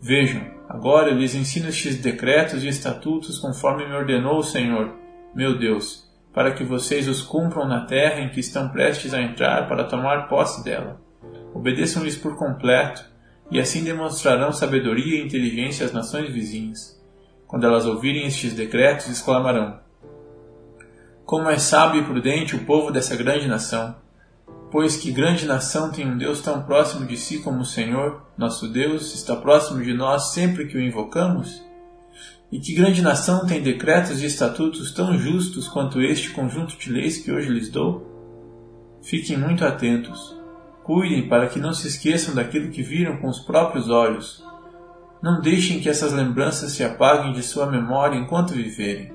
Vejam, 0.01 0.43
agora 0.69 1.11
eu 1.11 1.17
lhes 1.17 1.35
ensino 1.35 1.69
estes 1.69 2.01
decretos 2.01 2.65
e 2.65 2.69
estatutos 2.69 3.39
conforme 3.39 3.87
me 3.87 3.95
ordenou 3.95 4.39
o 4.39 4.45
Senhor, 4.45 4.95
meu 5.35 5.59
Deus, 5.59 6.10
para 6.33 6.53
que 6.53 6.65
vocês 6.65 7.09
os 7.09 7.23
cumpram 7.23 7.67
na 7.67 7.85
terra 7.87 8.21
em 8.21 8.29
que 8.29 8.41
estão 8.41 8.69
prestes 8.69 9.13
a 9.13 9.21
entrar 9.21 9.67
para 9.67 9.85
tomar 9.85 10.29
posse 10.29 10.63
dela. 10.65 11.01
Obedeçam-lhes 11.53 12.17
por 12.17 12.37
completo, 12.37 13.05
e 13.51 13.59
assim 13.59 13.83
demonstrarão 13.83 14.53
sabedoria 14.53 15.21
e 15.21 15.25
inteligência 15.25 15.85
às 15.85 15.93
nações 15.93 16.33
vizinhas. 16.33 17.01
Quando 17.47 17.67
elas 17.67 17.85
ouvirem 17.85 18.27
estes 18.27 18.55
decretos, 18.55 19.09
exclamarão: 19.09 19.81
como 21.31 21.49
é 21.49 21.59
sábio 21.59 22.01
e 22.01 22.05
prudente 22.05 22.57
o 22.57 22.65
povo 22.65 22.91
dessa 22.91 23.15
grande 23.17 23.47
nação. 23.47 23.95
Pois 24.69 24.97
que 24.97 25.13
grande 25.13 25.47
nação 25.47 25.91
tem 25.91 26.05
um 26.05 26.19
Deus 26.19 26.41
tão 26.41 26.63
próximo 26.63 27.07
de 27.07 27.17
si 27.17 27.39
como 27.39 27.61
o 27.61 27.65
Senhor, 27.65 28.23
nosso 28.37 28.69
Deus, 28.69 29.15
está 29.15 29.35
próximo 29.35 29.83
de 29.83 29.93
nós 29.93 30.33
sempre 30.33 30.67
que 30.67 30.77
o 30.77 30.81
invocamos? 30.81 31.63
E 32.53 32.59
que 32.59 32.75
grande 32.75 33.01
nação 33.01 33.47
tem 33.47 33.63
decretos 33.63 34.21
e 34.21 34.27
estatutos 34.27 34.93
tão 34.93 35.17
justos 35.17 35.69
quanto 35.69 36.03
este 36.03 36.31
conjunto 36.31 36.77
de 36.77 36.91
leis 36.91 37.19
que 37.19 37.31
hoje 37.31 37.49
lhes 37.49 37.71
dou? 37.71 38.07
Fiquem 39.03 39.37
muito 39.37 39.65
atentos. 39.65 40.37
Cuidem 40.83 41.29
para 41.29 41.47
que 41.47 41.61
não 41.61 41.73
se 41.73 41.87
esqueçam 41.87 42.35
daquilo 42.35 42.71
que 42.71 42.83
viram 42.83 43.19
com 43.19 43.29
os 43.29 43.39
próprios 43.39 43.89
olhos. 43.89 44.45
Não 45.23 45.41
deixem 45.41 45.79
que 45.79 45.89
essas 45.89 46.13
lembranças 46.13 46.73
se 46.73 46.83
apaguem 46.83 47.33
de 47.33 47.43
sua 47.43 47.71
memória 47.71 48.19
enquanto 48.19 48.55
viverem. 48.55 49.13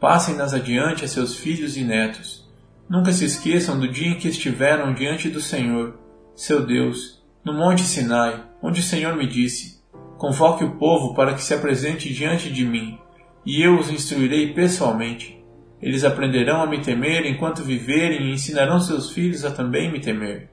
Passem-nas 0.00 0.52
adiante 0.52 1.04
a 1.04 1.08
seus 1.08 1.36
filhos 1.36 1.76
e 1.76 1.84
netos. 1.84 2.48
Nunca 2.88 3.12
se 3.12 3.24
esqueçam 3.24 3.78
do 3.78 3.86
dia 3.86 4.08
em 4.08 4.18
que 4.18 4.26
estiveram 4.26 4.92
diante 4.92 5.28
do 5.28 5.40
Senhor, 5.40 5.96
seu 6.34 6.66
Deus, 6.66 7.22
no 7.44 7.52
Monte 7.52 7.82
Sinai, 7.82 8.42
onde 8.60 8.80
o 8.80 8.82
Senhor 8.82 9.14
me 9.14 9.26
disse: 9.28 9.79
Convoque 10.20 10.62
o 10.62 10.76
povo 10.76 11.14
para 11.14 11.32
que 11.32 11.42
se 11.42 11.54
apresente 11.54 12.12
diante 12.12 12.52
de 12.52 12.62
mim, 12.62 12.98
e 13.46 13.62
eu 13.62 13.78
os 13.78 13.88
instruirei 13.88 14.52
pessoalmente. 14.52 15.42
Eles 15.80 16.04
aprenderão 16.04 16.60
a 16.60 16.66
me 16.66 16.82
temer 16.82 17.24
enquanto 17.24 17.62
viverem 17.62 18.26
e 18.26 18.34
ensinarão 18.34 18.78
seus 18.80 19.12
filhos 19.12 19.46
a 19.46 19.50
também 19.50 19.90
me 19.90 19.98
temer. 19.98 20.50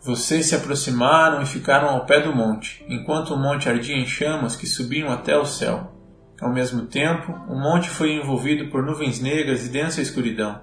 Vocês 0.00 0.46
se 0.46 0.54
aproximaram 0.54 1.42
e 1.42 1.46
ficaram 1.46 1.88
ao 1.88 2.06
pé 2.06 2.20
do 2.20 2.32
monte, 2.32 2.86
enquanto 2.88 3.34
o 3.34 3.36
monte 3.36 3.68
ardia 3.68 3.96
em 3.96 4.06
chamas 4.06 4.54
que 4.54 4.64
subiam 4.64 5.10
até 5.10 5.36
o 5.36 5.44
céu. 5.44 5.92
Ao 6.40 6.52
mesmo 6.52 6.86
tempo, 6.86 7.32
o 7.48 7.58
monte 7.58 7.90
foi 7.90 8.12
envolvido 8.12 8.70
por 8.70 8.84
nuvens 8.84 9.20
negras 9.20 9.66
e 9.66 9.68
densa 9.68 10.00
escuridão. 10.00 10.60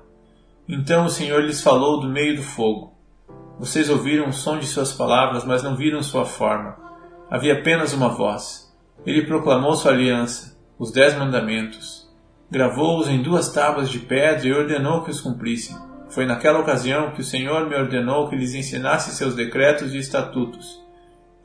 Então 0.65 1.03
o 1.03 1.09
Senhor 1.09 1.43
lhes 1.43 1.61
falou 1.61 1.99
do 1.99 2.07
meio 2.07 2.37
do 2.37 2.41
fogo. 2.41 2.93
Vocês 3.59 3.89
ouviram 3.89 4.29
o 4.29 4.33
som 4.33 4.57
de 4.57 4.65
suas 4.65 4.93
palavras, 4.93 5.43
mas 5.43 5.61
não 5.61 5.75
viram 5.75 6.01
sua 6.01 6.23
forma. 6.23 6.84
Havia 7.29 7.53
apenas 7.53 7.93
uma 7.93 8.09
voz. 8.09 8.73
Ele 9.05 9.25
proclamou 9.25 9.75
sua 9.75 9.91
aliança, 9.91 10.57
os 10.77 10.91
dez 10.91 11.17
mandamentos. 11.17 12.09
Gravou-os 12.49 13.07
em 13.07 13.21
duas 13.21 13.51
tábuas 13.51 13.89
de 13.89 13.99
pedra 13.99 14.47
e 14.47 14.53
ordenou 14.53 15.03
que 15.03 15.11
os 15.11 15.21
cumprissem. 15.21 15.75
Foi 16.09 16.25
naquela 16.25 16.59
ocasião 16.59 17.11
que 17.11 17.21
o 17.21 17.25
Senhor 17.25 17.67
me 17.67 17.75
ordenou 17.75 18.29
que 18.29 18.35
lhes 18.35 18.53
ensinasse 18.53 19.15
seus 19.15 19.35
decretos 19.35 19.93
e 19.93 19.97
estatutos 19.97 20.85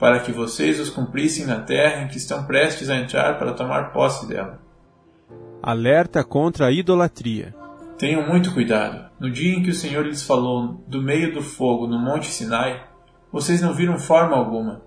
para 0.01 0.19
que 0.21 0.33
vocês 0.33 0.81
os 0.81 0.89
cumprissem 0.89 1.45
na 1.45 1.61
terra 1.61 2.03
em 2.03 2.09
que 2.09 2.17
estão 2.17 2.47
prestes 2.47 2.89
a 2.89 2.97
entrar 2.97 3.39
para 3.39 3.53
tomar 3.53 3.93
posse 3.93 4.27
dela. 4.27 4.59
Alerta 5.63 6.25
contra 6.25 6.69
a 6.69 6.73
idolatria. 6.73 7.55
Tenham 7.99 8.27
muito 8.27 8.55
cuidado. 8.55 9.11
No 9.21 9.31
dia 9.31 9.55
em 9.55 9.63
que 9.63 9.69
o 9.69 9.75
Senhor 9.75 10.07
lhes 10.07 10.23
falou 10.23 10.83
do 10.89 11.03
meio 11.03 11.35
do 11.35 11.43
fogo 11.43 11.87
no 11.87 11.99
Monte 11.99 12.29
Sinai, 12.29 12.83
vocês 13.31 13.61
não 13.61 13.75
viram 13.75 13.99
forma 13.99 14.35
alguma. 14.35 14.81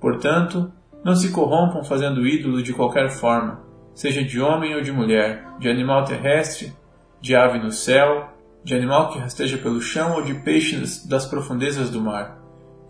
Portanto, 0.00 0.72
não 1.04 1.14
se 1.14 1.30
corrompam 1.30 1.84
fazendo 1.84 2.26
ídolo 2.26 2.62
de 2.62 2.72
qualquer 2.72 3.10
forma, 3.10 3.60
seja 3.94 4.22
de 4.22 4.40
homem 4.40 4.74
ou 4.74 4.80
de 4.80 4.92
mulher, 4.92 5.46
de 5.58 5.68
animal 5.68 6.04
terrestre, 6.04 6.72
de 7.20 7.34
ave 7.34 7.58
no 7.58 7.70
céu, 7.70 8.30
de 8.64 8.74
animal 8.74 9.10
que 9.10 9.18
rasteja 9.18 9.58
pelo 9.58 9.80
chão 9.80 10.14
ou 10.16 10.22
de 10.22 10.34
peixes 10.34 11.06
das 11.06 11.26
profundezas 11.26 11.90
do 11.90 12.00
mar 12.00 12.40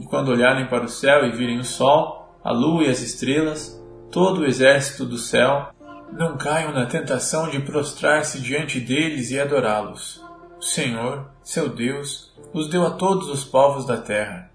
e 0.00 0.07
quando 0.07 0.31
olharem 0.31 0.67
para 0.67 0.85
o 0.85 0.88
céu 0.88 1.26
e 1.26 1.33
virem 1.33 1.59
o 1.59 1.64
sol, 1.64 2.35
a 2.43 2.50
lua 2.50 2.85
e 2.85 2.88
as 2.88 3.00
estrelas, 3.00 3.79
todo 4.11 4.40
o 4.40 4.47
exército 4.47 5.05
do 5.05 5.19
céu, 5.19 5.69
não 6.11 6.38
caiam 6.38 6.73
na 6.73 6.87
tentação 6.87 7.50
de 7.50 7.61
prostrar-se 7.61 8.40
diante 8.40 8.81
deles 8.81 9.31
e 9.31 9.38
adorá-los. 9.38 10.25
O 10.59 10.62
Senhor, 10.62 11.31
seu 11.43 11.69
Deus, 11.69 12.35
os 12.52 12.69
deu 12.69 12.87
a 12.87 12.93
todos 12.93 13.29
os 13.29 13.45
povos 13.45 13.87
da 13.87 13.99
terra. 13.99 14.50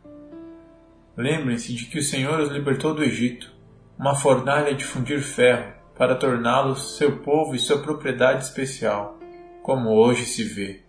Lembrem-se 1.17 1.73
de 1.73 1.85
que 1.85 1.99
o 1.99 2.03
Senhor 2.03 2.39
os 2.39 2.49
libertou 2.49 2.93
do 2.93 3.03
Egito, 3.03 3.51
uma 3.97 4.15
fornalha 4.15 4.73
de 4.73 4.83
fundir 4.83 5.21
ferro, 5.21 5.73
para 5.97 6.15
torná-los 6.15 6.97
seu 6.97 7.19
povo 7.19 7.55
e 7.55 7.59
sua 7.59 7.81
propriedade 7.81 8.43
especial, 8.43 9.17
como 9.63 9.91
hoje 9.91 10.25
se 10.25 10.43
vê. 10.43 10.83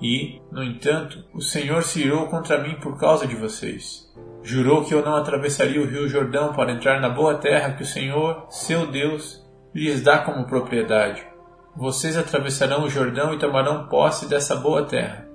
E, 0.00 0.40
no 0.50 0.62
entanto, 0.62 1.24
o 1.32 1.40
Senhor 1.40 1.82
se 1.82 2.02
irou 2.02 2.26
contra 2.26 2.62
mim 2.62 2.74
por 2.80 2.98
causa 2.98 3.26
de 3.26 3.34
vocês. 3.34 4.12
Jurou 4.42 4.84
que 4.84 4.92
eu 4.92 5.04
não 5.04 5.14
atravessaria 5.14 5.80
o 5.80 5.86
rio 5.86 6.08
Jordão 6.08 6.52
para 6.52 6.72
entrar 6.72 7.00
na 7.00 7.08
boa 7.08 7.36
terra 7.36 7.72
que 7.72 7.82
o 7.82 7.86
Senhor, 7.86 8.46
seu 8.50 8.86
Deus, 8.86 9.42
lhes 9.74 10.02
dá 10.02 10.18
como 10.18 10.46
propriedade. 10.46 11.24
Vocês 11.74 12.18
atravessarão 12.18 12.84
o 12.84 12.90
Jordão 12.90 13.32
e 13.32 13.38
tomarão 13.38 13.86
posse 13.86 14.28
dessa 14.28 14.56
boa 14.56 14.84
terra. 14.84 15.26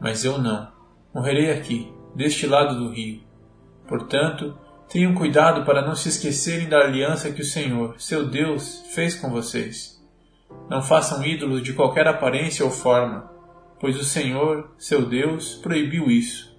Mas 0.00 0.24
eu 0.24 0.38
não. 0.38 0.68
Morrerei 1.12 1.50
aqui, 1.50 1.92
deste 2.14 2.46
lado 2.46 2.76
do 2.76 2.90
rio. 2.90 3.20
Portanto, 3.86 4.56
tenham 4.88 5.14
cuidado 5.14 5.64
para 5.64 5.86
não 5.86 5.94
se 5.94 6.08
esquecerem 6.08 6.68
da 6.68 6.78
aliança 6.78 7.30
que 7.30 7.42
o 7.42 7.46
Senhor, 7.46 7.94
seu 7.98 8.28
Deus, 8.28 8.84
fez 8.94 9.14
com 9.14 9.30
vocês. 9.30 10.00
Não 10.68 10.82
façam 10.82 11.24
ídolos 11.24 11.62
de 11.62 11.72
qualquer 11.72 12.06
aparência 12.06 12.64
ou 12.64 12.70
forma 12.70 13.32
pois 13.82 13.98
o 13.98 14.04
Senhor, 14.04 14.70
seu 14.78 15.04
Deus, 15.04 15.56
proibiu 15.56 16.08
isso. 16.08 16.56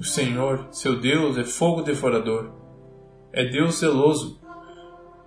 O 0.00 0.04
Senhor, 0.04 0.68
seu 0.70 0.98
Deus, 0.98 1.36
é 1.36 1.44
fogo 1.44 1.82
devorador. 1.82 2.50
É 3.30 3.44
Deus 3.44 3.80
zeloso. 3.80 4.40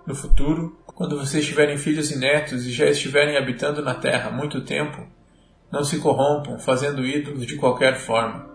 No 0.04 0.12
futuro, 0.12 0.76
quando 0.84 1.16
vocês 1.16 1.46
tiverem 1.46 1.78
filhos 1.78 2.10
e 2.10 2.18
netos 2.18 2.66
e 2.66 2.72
já 2.72 2.86
estiverem 2.86 3.36
habitando 3.36 3.80
na 3.80 3.94
terra 3.94 4.28
muito 4.30 4.60
tempo, 4.64 5.06
Não 5.70 5.82
se 5.82 5.98
corrompam 5.98 6.60
fazendo 6.60 7.04
ídolos 7.04 7.44
de 7.44 7.56
qualquer 7.56 7.96
forma. 7.96 8.48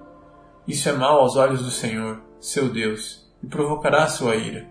Isso 0.66 0.88
é 0.88 0.94
mal 0.94 1.20
aos 1.20 1.36
olhos 1.36 1.62
do 1.62 1.70
Senhor, 1.70 2.22
seu 2.42 2.70
Deus, 2.70 3.24
e 3.44 3.46
provocará 3.46 4.08
sua 4.08 4.36
ira. 4.36 4.66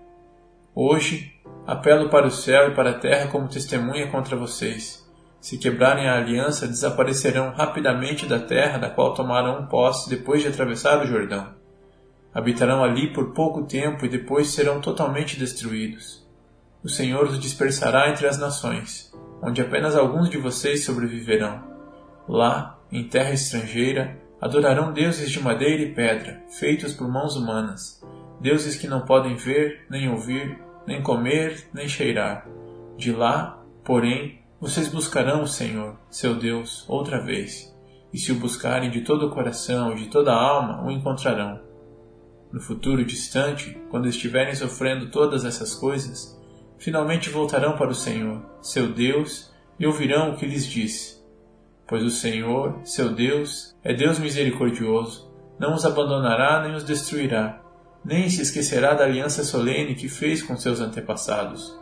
Hoje, 0.75 1.33
apelo 1.65 2.11
para 2.11 2.27
o 2.27 2.31
céu 2.31 2.69
e 2.69 2.75
para 2.75 2.91
a 2.91 2.99
terra 2.99 3.31
como 3.31 3.49
testemunha 3.49 4.11
contra 4.11 4.37
vocês. 4.37 5.09
Se 5.41 5.57
quebrarem 5.57 6.09
a 6.09 6.17
aliança, 6.17 6.67
desaparecerão 6.67 7.53
rapidamente 7.53 8.27
da 8.27 8.41
terra 8.41 8.77
da 8.77 8.91
qual 8.91 9.15
tomarão 9.15 9.67
posse 9.67 10.11
depois 10.11 10.43
de 10.43 10.49
atravessar 10.49 11.03
o 11.03 11.07
Jordão. 11.07 11.55
Habitarão 12.35 12.83
ali 12.83 13.13
por 13.13 13.33
pouco 13.33 13.63
tempo 13.63 14.05
e 14.05 14.09
depois 14.09 14.49
serão 14.49 14.81
totalmente 14.81 15.39
destruídos. 15.39 16.29
O 16.83 16.89
Senhor 16.89 17.25
os 17.25 17.39
dispersará 17.39 18.11
entre 18.11 18.27
as 18.27 18.37
nações, 18.37 19.13
onde 19.43 19.61
apenas 19.61 19.95
alguns 19.95 20.29
de 20.29 20.39
vocês 20.39 20.85
sobreviverão. 20.85 21.63
Lá, 22.29 22.79
em 22.91 23.09
terra 23.09 23.33
estrangeira, 23.33 24.20
adorarão 24.41 24.93
deuses 24.93 25.31
de 25.31 25.41
madeira 25.41 25.83
e 25.83 25.93
pedra, 25.93 26.43
feitos 26.49 26.95
por 26.95 27.09
mãos 27.09 27.37
humanas, 27.37 28.03
deuses 28.41 28.77
que 28.77 28.89
não 28.89 29.03
podem 29.03 29.37
ver, 29.37 29.85
nem 29.91 30.09
ouvir, 30.09 30.59
nem 30.87 31.03
comer, 31.03 31.69
nem 31.75 31.87
cheirar. 31.87 32.47
De 32.97 33.13
lá, 33.13 33.63
porém, 33.85 34.41
vocês 34.61 34.89
buscarão 34.89 35.43
o 35.43 35.49
Senhor, 35.49 35.97
seu 36.11 36.35
Deus, 36.35 36.85
outra 36.89 37.21
vez, 37.21 37.75
e 38.13 38.19
se 38.19 38.33
o 38.33 38.37
buscarem 38.37 38.91
de 38.91 39.03
todo 39.03 39.27
o 39.27 39.31
coração 39.31 39.93
e 39.93 39.97
de 39.97 40.07
toda 40.09 40.33
a 40.33 40.41
alma, 40.41 40.85
o 40.85 40.91
encontrarão. 40.91 41.61
No 42.53 42.61
futuro 42.61 43.05
distante, 43.05 43.79
quando 43.91 44.09
estiverem 44.09 44.55
sofrendo 44.55 45.11
todas 45.11 45.45
essas 45.45 45.75
coisas, 45.75 46.37
finalmente 46.79 47.31
voltarão 47.31 47.77
para 47.77 47.91
o 47.91 47.95
Senhor, 47.95 48.43
seu 48.61 48.93
Deus, 48.93 49.53
e 49.79 49.87
ouvirão 49.87 50.33
o 50.33 50.37
que 50.37 50.47
lhes 50.47 50.67
disse. 50.67 51.20
Pois 51.91 52.05
o 52.05 52.11
Senhor, 52.11 52.79
seu 52.85 53.13
Deus, 53.13 53.75
é 53.83 53.93
Deus 53.93 54.17
misericordioso, 54.17 55.29
não 55.59 55.75
os 55.75 55.85
abandonará 55.85 56.63
nem 56.63 56.77
os 56.77 56.85
destruirá, 56.85 57.61
nem 58.05 58.31
se 58.31 58.43
esquecerá 58.43 58.95
da 58.95 59.03
aliança 59.03 59.43
solene 59.43 59.97
que 59.97 60.09
fez 60.09 60.41
com 60.41 60.57
seus 60.57 60.81
antepassados. 60.81 61.77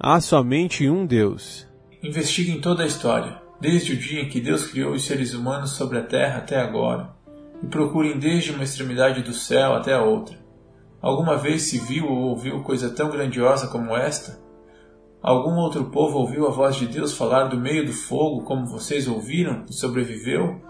Há 0.00 0.18
somente 0.18 0.88
um 0.88 1.04
Deus. 1.04 1.68
Investiguem 2.02 2.58
toda 2.58 2.84
a 2.84 2.86
história, 2.86 3.38
desde 3.60 3.92
o 3.92 3.96
dia 3.98 4.22
em 4.22 4.30
que 4.30 4.40
Deus 4.40 4.66
criou 4.66 4.94
os 4.94 5.04
seres 5.04 5.34
humanos 5.34 5.72
sobre 5.72 5.98
a 5.98 6.02
terra 6.02 6.38
até 6.38 6.58
agora, 6.58 7.10
e 7.62 7.66
procurem 7.66 8.18
desde 8.18 8.50
uma 8.50 8.64
extremidade 8.64 9.20
do 9.20 9.34
céu 9.34 9.74
até 9.74 9.92
a 9.92 10.02
outra. 10.02 10.38
Alguma 11.02 11.36
vez 11.36 11.64
se 11.64 11.78
viu 11.78 12.06
ou 12.06 12.30
ouviu 12.30 12.62
coisa 12.62 12.88
tão 12.88 13.10
grandiosa 13.10 13.68
como 13.68 13.94
esta? 13.94 14.40
Algum 15.22 15.54
outro 15.54 15.84
povo 15.84 16.18
ouviu 16.18 16.48
a 16.48 16.50
voz 16.50 16.74
de 16.74 16.86
Deus 16.86 17.16
falar 17.16 17.44
do 17.44 17.56
meio 17.56 17.86
do 17.86 17.92
fogo 17.92 18.42
como 18.42 18.66
vocês 18.66 19.06
ouviram 19.06 19.64
e 19.70 19.72
sobreviveu? 19.72 20.60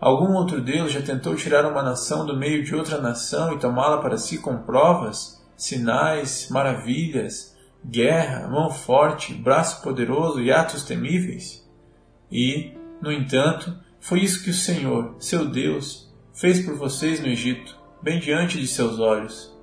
Algum 0.00 0.34
outro 0.34 0.60
Deus 0.60 0.90
já 0.90 1.00
tentou 1.00 1.36
tirar 1.36 1.64
uma 1.64 1.84
nação 1.84 2.26
do 2.26 2.36
meio 2.36 2.64
de 2.64 2.74
outra 2.74 3.00
nação 3.00 3.52
e 3.52 3.58
tomá-la 3.58 3.98
para 3.98 4.18
si 4.18 4.38
com 4.38 4.58
provas, 4.58 5.40
sinais, 5.56 6.48
maravilhas, 6.50 7.56
guerra, 7.84 8.48
mão 8.48 8.70
forte, 8.70 9.32
braço 9.32 9.80
poderoso 9.82 10.40
e 10.40 10.50
atos 10.50 10.82
temíveis? 10.82 11.64
E, 12.30 12.72
no 13.00 13.12
entanto, 13.12 13.72
foi 14.00 14.20
isso 14.20 14.42
que 14.42 14.50
o 14.50 14.54
Senhor, 14.54 15.14
seu 15.20 15.46
Deus, 15.48 16.12
fez 16.34 16.64
por 16.64 16.74
vocês 16.74 17.20
no 17.20 17.28
Egito, 17.28 17.78
bem 18.02 18.18
diante 18.18 18.58
de 18.58 18.66
seus 18.66 18.98
olhos. 18.98 19.55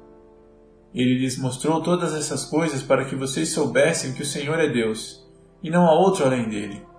Ele 0.93 1.19
lhes 1.19 1.37
mostrou 1.37 1.81
todas 1.81 2.13
essas 2.13 2.45
coisas 2.45 2.83
para 2.83 3.05
que 3.05 3.15
vocês 3.15 3.49
soubessem 3.49 4.13
que 4.13 4.21
o 4.21 4.25
Senhor 4.25 4.59
é 4.59 4.69
Deus, 4.69 5.25
e 5.63 5.69
não 5.69 5.87
há 5.87 5.93
outro 5.93 6.25
além 6.25 6.47
dele 6.49 6.93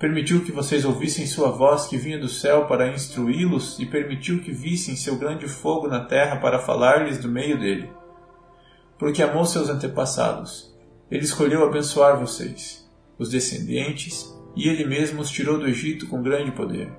permitiu 0.00 0.42
que 0.42 0.50
vocês 0.50 0.86
ouvissem 0.86 1.26
sua 1.26 1.50
voz 1.50 1.86
que 1.86 1.98
vinha 1.98 2.18
do 2.18 2.26
céu 2.26 2.64
para 2.64 2.90
instruí-los 2.90 3.78
e 3.78 3.84
permitiu 3.84 4.40
que 4.40 4.50
vissem 4.50 4.96
seu 4.96 5.16
grande 5.16 5.46
fogo 5.46 5.86
na 5.86 6.00
terra 6.00 6.36
para 6.36 6.58
falar-lhes 6.58 7.18
do 7.18 7.28
meio 7.28 7.60
dele. 7.60 7.90
Porque 8.98 9.22
amou 9.22 9.44
seus 9.44 9.68
antepassados, 9.68 10.74
ele 11.10 11.24
escolheu 11.24 11.62
abençoar 11.64 12.18
vocês, 12.18 12.90
os 13.18 13.28
descendentes, 13.28 14.34
e 14.56 14.68
ele 14.70 14.86
mesmo 14.86 15.20
os 15.20 15.30
tirou 15.30 15.58
do 15.58 15.68
Egito 15.68 16.08
com 16.08 16.22
grande 16.22 16.50
poder. 16.52 16.90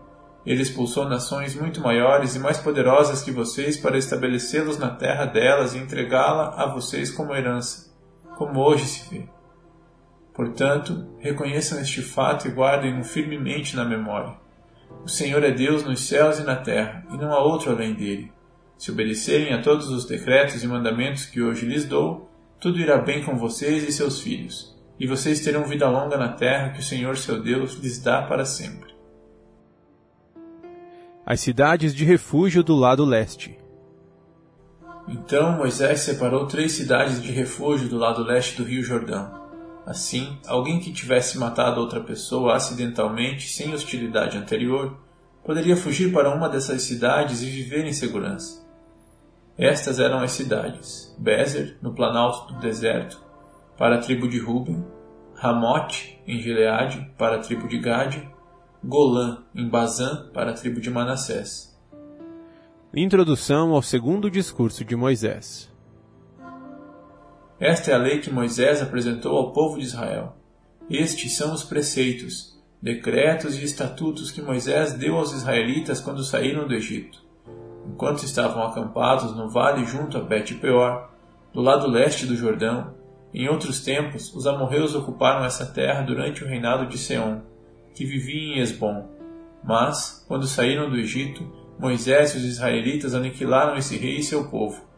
Ele 0.45 0.62
expulsou 0.62 1.08
nações 1.08 1.56
muito 1.56 1.82
maiores 1.82 2.36
e 2.36 2.39
mais 2.39 2.58
poderosas 2.58 3.21
que 3.21 3.32
vocês 3.32 3.77
para 3.77 3.97
estabelecê-los 3.97 4.77
na 4.77 4.89
terra 4.89 5.25
delas 5.25 5.75
e 5.75 5.77
entregá-la 5.77 6.56
a 6.56 6.65
vocês 6.65 7.12
como 7.12 7.36
herança, 7.36 7.91
como 8.36 8.60
hoje 8.60 8.86
se 8.86 9.10
vê. 9.10 9.25
Portanto, 10.34 11.06
reconheçam 11.19 11.80
este 11.80 12.01
fato 12.01 12.47
e 12.47 12.51
guardem-no 12.51 13.04
firmemente 13.04 13.75
na 13.75 13.86
memória. 13.86 14.34
O 15.04 15.10
Senhor 15.10 15.43
é 15.43 15.51
Deus 15.51 15.84
nos 15.84 16.01
céus 16.08 16.39
e 16.39 16.43
na 16.43 16.56
terra, 16.56 17.06
e 17.12 17.17
não 17.17 17.32
há 17.32 17.39
outro 17.39 17.71
além 17.71 17.93
dele. 17.93 18.32
Se 18.77 18.91
obedecerem 18.91 19.54
a 19.54 19.62
todos 19.62 19.89
os 19.89 20.06
decretos 20.06 20.63
e 20.63 20.67
mandamentos 20.67 21.25
que 21.25 21.41
hoje 21.41 21.67
lhes 21.67 21.86
dou, 21.86 22.32
tudo 22.60 22.80
irá 22.80 22.97
bem 22.97 23.23
com 23.23 23.38
vocês 23.38 23.88
e 23.88 23.91
seus 23.91 24.21
filhos, 24.21 24.75
e 24.99 25.06
vocês 25.06 25.41
terão 25.41 25.65
vida 25.65 25.88
longa 25.89 26.17
na 26.17 26.30
terra 26.30 26.69
que 26.69 26.80
o 26.80 26.84
Senhor 26.84 27.17
seu 27.17 27.41
Deus 27.41 27.73
lhes 27.73 28.01
dá 28.01 28.21
para 28.23 28.45
sempre. 28.45 28.90
As 31.26 31.40
cidades 31.40 31.94
de 31.94 32.04
refúgio 32.04 32.64
do 32.64 32.76
lado 32.76 33.06
leste. 33.06 33.58
Então 35.08 35.58
Moisés 35.58 36.02
separou 36.02 36.48
três 36.48 36.74
cidades 36.74 37.22
de 37.22 37.32
refúgio 37.32 37.88
do 37.88 37.98
lado 37.98 38.24
leste 38.24 38.58
do 38.58 38.64
rio 38.64 38.84
Jordão 38.84 39.42
Assim, 39.86 40.38
alguém 40.48 40.80
que 40.80 40.94
tivesse 40.94 41.38
matado 41.40 41.82
outra 41.82 42.00
pessoa 42.00 42.56
acidentalmente 42.56 43.50
sem 43.50 43.74
hostilidade 43.74 44.38
anterior 44.38 44.98
poderia 45.44 45.76
fugir 45.76 46.14
para 46.14 46.34
uma 46.34 46.48
dessas 46.48 46.84
cidades 46.84 47.42
e 47.42 47.50
viver 47.50 47.86
em 47.86 47.94
segurança. 47.94 48.64
Estas 49.58 50.00
eram 50.00 50.20
as 50.20 50.32
cidades: 50.32 51.16
Bezer, 51.18 51.78
no 51.82 51.94
planalto 51.94 52.54
do 52.54 52.60
deserto, 52.60 53.20
para 53.76 53.96
a 53.96 53.98
tribo 53.98 54.30
de 54.30 54.40
Ruben, 54.40 54.86
Ramote, 55.34 56.22
em 56.28 56.40
Gileade, 56.40 57.12
para 57.18 57.38
a 57.38 57.40
tribo 57.40 57.68
de 57.68 57.80
Gade, 57.80 58.31
Golã, 58.84 59.44
em 59.54 59.70
Bazã, 59.70 60.28
para 60.34 60.50
a 60.50 60.54
tribo 60.56 60.82
de 60.82 60.89
Manassés. 60.89 61.80
Introdução 62.91 63.76
ao 63.76 63.82
segundo 63.84 64.30
discurso 64.30 64.84
de 64.84 64.96
Moisés. 64.96 65.70
Esta 67.60 67.91
é 67.91 67.94
a 67.94 68.00
lei 68.00 68.22
que 68.22 68.34
Moisés 68.34 68.82
apresentou 68.82 69.38
ao 69.38 69.54
povo 69.54 69.78
de 69.78 69.86
Israel. 69.86 70.36
Estes 70.89 71.38
são 71.38 71.54
os 71.54 71.63
preceitos, 71.63 72.60
decretos 72.82 73.56
e 73.56 73.63
estatutos 73.63 74.32
que 74.32 74.41
Moisés 74.41 74.94
deu 74.94 75.15
aos 75.15 75.32
israelitas 75.32 76.02
quando 76.02 76.24
saíram 76.24 76.67
do 76.67 76.74
Egito. 76.74 77.22
Enquanto 77.88 78.26
estavam 78.26 78.63
acampados 78.63 79.36
no 79.36 79.48
vale 79.48 79.86
junto 79.86 80.17
a 80.17 80.22
Bet-peor, 80.22 81.08
do 81.54 81.62
lado 81.62 81.88
leste 81.88 82.26
do 82.26 82.36
Jordão, 82.36 82.96
em 83.32 83.48
outros 83.48 83.84
tempos 83.84 84.34
os 84.34 84.48
amorreus 84.48 84.96
ocuparam 84.96 85.46
essa 85.46 85.67
terra 85.67 86.02
durante 86.02 86.44
o 86.44 86.48
reinado 86.48 86.88
de 86.88 86.98
Seom, 86.98 87.41
que 87.93 88.06
vivia 88.06 88.56
em 88.56 88.60
Esbom. 88.60 89.10
Mas, 89.63 90.25
quando 90.27 90.47
saíram 90.47 90.89
do 90.89 90.97
Egito, 90.97 91.45
Moisés 91.80 92.34
e 92.34 92.38
os 92.38 92.45
israelitas 92.45 93.13
aniquilaram 93.13 93.77
esse 93.77 93.97
rei 93.97 94.17
e 94.17 94.23
seu 94.23 94.49
povo 94.49 94.91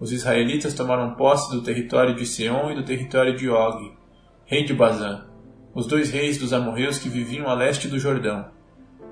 os 0.00 0.10
israelitas 0.12 0.72
tomaram 0.72 1.14
posse 1.14 1.54
do 1.54 1.62
território 1.62 2.16
de 2.16 2.24
Seom 2.24 2.70
e 2.70 2.74
do 2.74 2.82
território 2.82 3.36
de 3.36 3.50
Og, 3.50 3.94
rei 4.46 4.64
de 4.64 4.72
Bazã, 4.72 5.26
os 5.74 5.86
dois 5.86 6.10
reis 6.10 6.38
dos 6.38 6.54
amorreus 6.54 6.98
que 6.98 7.10
viviam 7.10 7.48
a 7.48 7.54
leste 7.54 7.86
do 7.86 7.98
Jordão. 7.98 8.46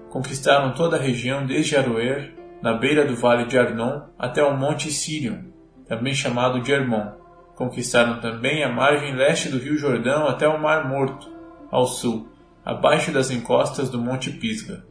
Conquistaram 0.09 0.73
toda 0.73 0.97
a 0.97 1.01
região 1.01 1.45
desde 1.45 1.77
Aroer, 1.77 2.33
na 2.63 2.73
beira 2.73 3.05
do 3.05 3.15
vale 3.15 3.45
de 3.45 3.59
Arnon, 3.59 4.01
até 4.19 4.43
o 4.43 4.57
monte 4.57 4.91
Sirion, 4.91 5.51
também 5.87 6.15
chamado 6.15 6.63
de 6.63 6.73
Hermon. 6.73 7.13
Conquistaram 7.55 8.19
também 8.21 8.65
a 8.65 8.73
margem 8.73 9.15
leste 9.15 9.51
do 9.51 9.59
rio 9.59 9.77
Jordão 9.77 10.27
até 10.27 10.49
o 10.49 10.61
Mar 10.61 10.89
Morto, 10.89 11.31
ao 11.71 11.87
sul, 11.87 12.29
abaixo 12.69 13.11
das 13.11 13.31
encostas 13.31 13.89
do 13.89 13.99
monte 13.99 14.31
Pisga. 14.31 14.85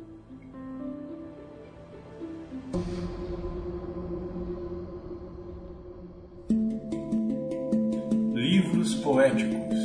poéticos. 9.03 9.77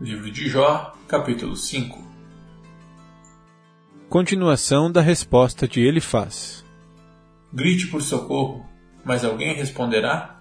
Livro 0.00 0.30
de 0.30 0.48
Jó, 0.48 0.94
capítulo 1.08 1.56
5 1.56 1.98
Continuação 4.08 4.92
da 4.92 5.00
resposta 5.00 5.66
de 5.66 5.80
Elifaz. 5.80 6.64
Grite 7.52 7.88
por 7.88 8.02
socorro, 8.02 8.75
mas 9.06 9.24
alguém 9.24 9.54
responderá? 9.54 10.40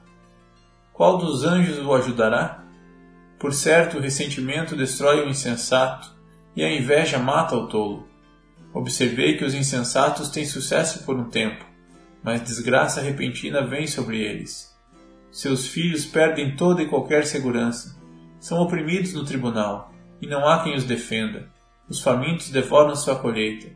Qual 0.91 1.19
dos 1.19 1.43
anjos 1.43 1.85
o 1.85 1.93
ajudará? 1.93 2.63
Por 3.39 3.53
certo, 3.53 3.97
o 3.97 4.01
ressentimento 4.01 4.75
destrói 4.75 5.23
o 5.23 5.29
insensato, 5.29 6.15
e 6.55 6.63
a 6.63 6.73
inveja 6.73 7.19
mata 7.19 7.55
o 7.55 7.67
tolo. 7.67 8.07
Observei 8.73 9.37
que 9.37 9.45
os 9.45 9.53
insensatos 9.53 10.29
têm 10.29 10.45
sucesso 10.45 11.03
por 11.03 11.15
um 11.15 11.29
tempo, 11.29 11.63
mas 12.23 12.41
desgraça 12.41 13.01
repentina 13.01 13.63
vem 13.63 13.85
sobre 13.85 14.19
eles. 14.19 14.75
Seus 15.31 15.67
filhos 15.67 16.03
perdem 16.03 16.55
toda 16.55 16.81
e 16.81 16.87
qualquer 16.87 17.27
segurança. 17.27 17.95
São 18.39 18.59
oprimidos 18.59 19.13
no 19.13 19.23
tribunal, 19.23 19.93
e 20.19 20.25
não 20.25 20.47
há 20.47 20.63
quem 20.63 20.75
os 20.75 20.85
defenda. 20.85 21.51
Os 21.87 22.01
famintos 22.01 22.49
devoram 22.49 22.95
sua 22.95 23.15
colheita, 23.15 23.67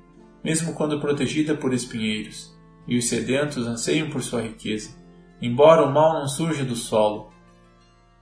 mesmo 0.43 0.73
quando 0.73 0.99
protegida 0.99 1.53
por 1.53 1.75
espinheiros, 1.75 2.57
e 2.89 2.97
os 2.97 3.07
sedentos 3.07 3.67
anseiam 3.67 4.09
por 4.09 4.23
sua 4.23 4.41
riqueza, 4.41 4.97
embora 5.39 5.85
o 5.85 5.93
mal 5.93 6.19
não 6.19 6.27
surja 6.27 6.65
do 6.65 6.75
solo, 6.75 7.31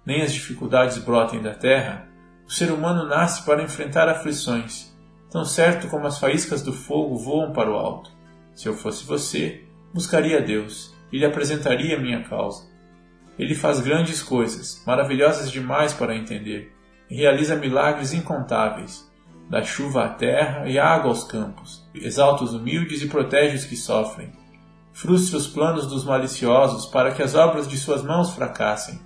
nem 0.05 0.21
as 0.21 0.33
dificuldades 0.33 0.97
brotem 0.97 1.41
da 1.41 1.55
terra, 1.55 2.07
o 2.45 2.51
ser 2.51 2.71
humano 2.71 3.07
nasce 3.07 3.43
para 3.43 3.63
enfrentar 3.63 4.09
aflições, 4.09 4.93
tão 5.31 5.45
certo 5.45 5.87
como 5.87 6.05
as 6.05 6.19
faíscas 6.19 6.61
do 6.61 6.73
fogo 6.73 7.17
voam 7.17 7.53
para 7.53 7.71
o 7.71 7.75
alto. 7.75 8.11
Se 8.53 8.67
eu 8.67 8.73
fosse 8.73 9.05
você, 9.05 9.63
buscaria 9.93 10.41
Deus 10.41 10.93
e 11.11 11.17
lhe 11.17 11.25
apresentaria 11.25 11.99
minha 11.99 12.23
causa. 12.23 12.67
Ele 13.39 13.55
faz 13.55 13.79
grandes 13.79 14.21
coisas, 14.21 14.83
maravilhosas 14.85 15.49
demais 15.49 15.93
para 15.93 16.15
entender, 16.15 16.73
e 17.09 17.15
realiza 17.15 17.55
milagres 17.55 18.13
incontáveis. 18.13 19.09
Dá 19.49 19.63
chuva 19.63 20.05
à 20.05 20.09
terra 20.09 20.67
e 20.67 20.77
água 20.77 21.09
aos 21.09 21.23
campos, 21.23 21.87
exalta 21.93 22.43
os 22.43 22.53
humildes 22.53 23.01
e 23.01 23.07
protege 23.07 23.55
os 23.55 23.65
que 23.65 23.77
sofrem. 23.77 24.31
Frustra 24.97 25.37
os 25.37 25.45
planos 25.45 25.85
dos 25.85 26.03
maliciosos 26.03 26.87
para 26.87 27.11
que 27.11 27.21
as 27.21 27.35
obras 27.35 27.67
de 27.67 27.77
suas 27.77 28.01
mãos 28.01 28.31
fracassem. 28.31 28.99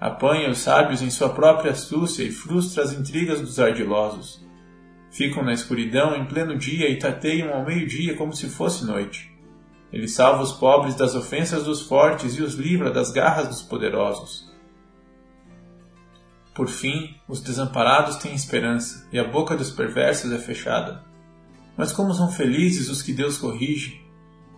Apanha 0.00 0.50
os 0.50 0.58
sábios 0.58 1.02
em 1.02 1.08
sua 1.08 1.28
própria 1.28 1.70
astúcia 1.70 2.24
e 2.24 2.32
frustra 2.32 2.82
as 2.82 2.92
intrigas 2.92 3.40
dos 3.40 3.60
ardilosos. 3.60 4.44
Ficam 5.08 5.44
na 5.44 5.52
escuridão 5.52 6.16
em 6.16 6.26
pleno 6.26 6.58
dia 6.58 6.90
e 6.90 6.98
tateiam 6.98 7.54
ao 7.54 7.64
meio-dia 7.64 8.16
como 8.16 8.34
se 8.34 8.48
fosse 8.48 8.84
noite. 8.84 9.32
Ele 9.92 10.08
salva 10.08 10.42
os 10.42 10.50
pobres 10.50 10.96
das 10.96 11.14
ofensas 11.14 11.62
dos 11.62 11.82
fortes 11.82 12.34
e 12.34 12.42
os 12.42 12.54
livra 12.54 12.90
das 12.90 13.12
garras 13.12 13.46
dos 13.46 13.62
poderosos. 13.62 14.52
Por 16.56 16.66
fim, 16.66 17.14
os 17.28 17.40
desamparados 17.40 18.16
têm 18.16 18.34
esperança 18.34 19.06
e 19.12 19.18
a 19.18 19.22
boca 19.22 19.56
dos 19.56 19.70
perversos 19.70 20.32
é 20.32 20.38
fechada. 20.40 21.04
Mas 21.76 21.92
como 21.92 22.12
são 22.12 22.32
felizes 22.32 22.88
os 22.88 23.00
que 23.00 23.12
Deus 23.12 23.38
corrige! 23.38 24.05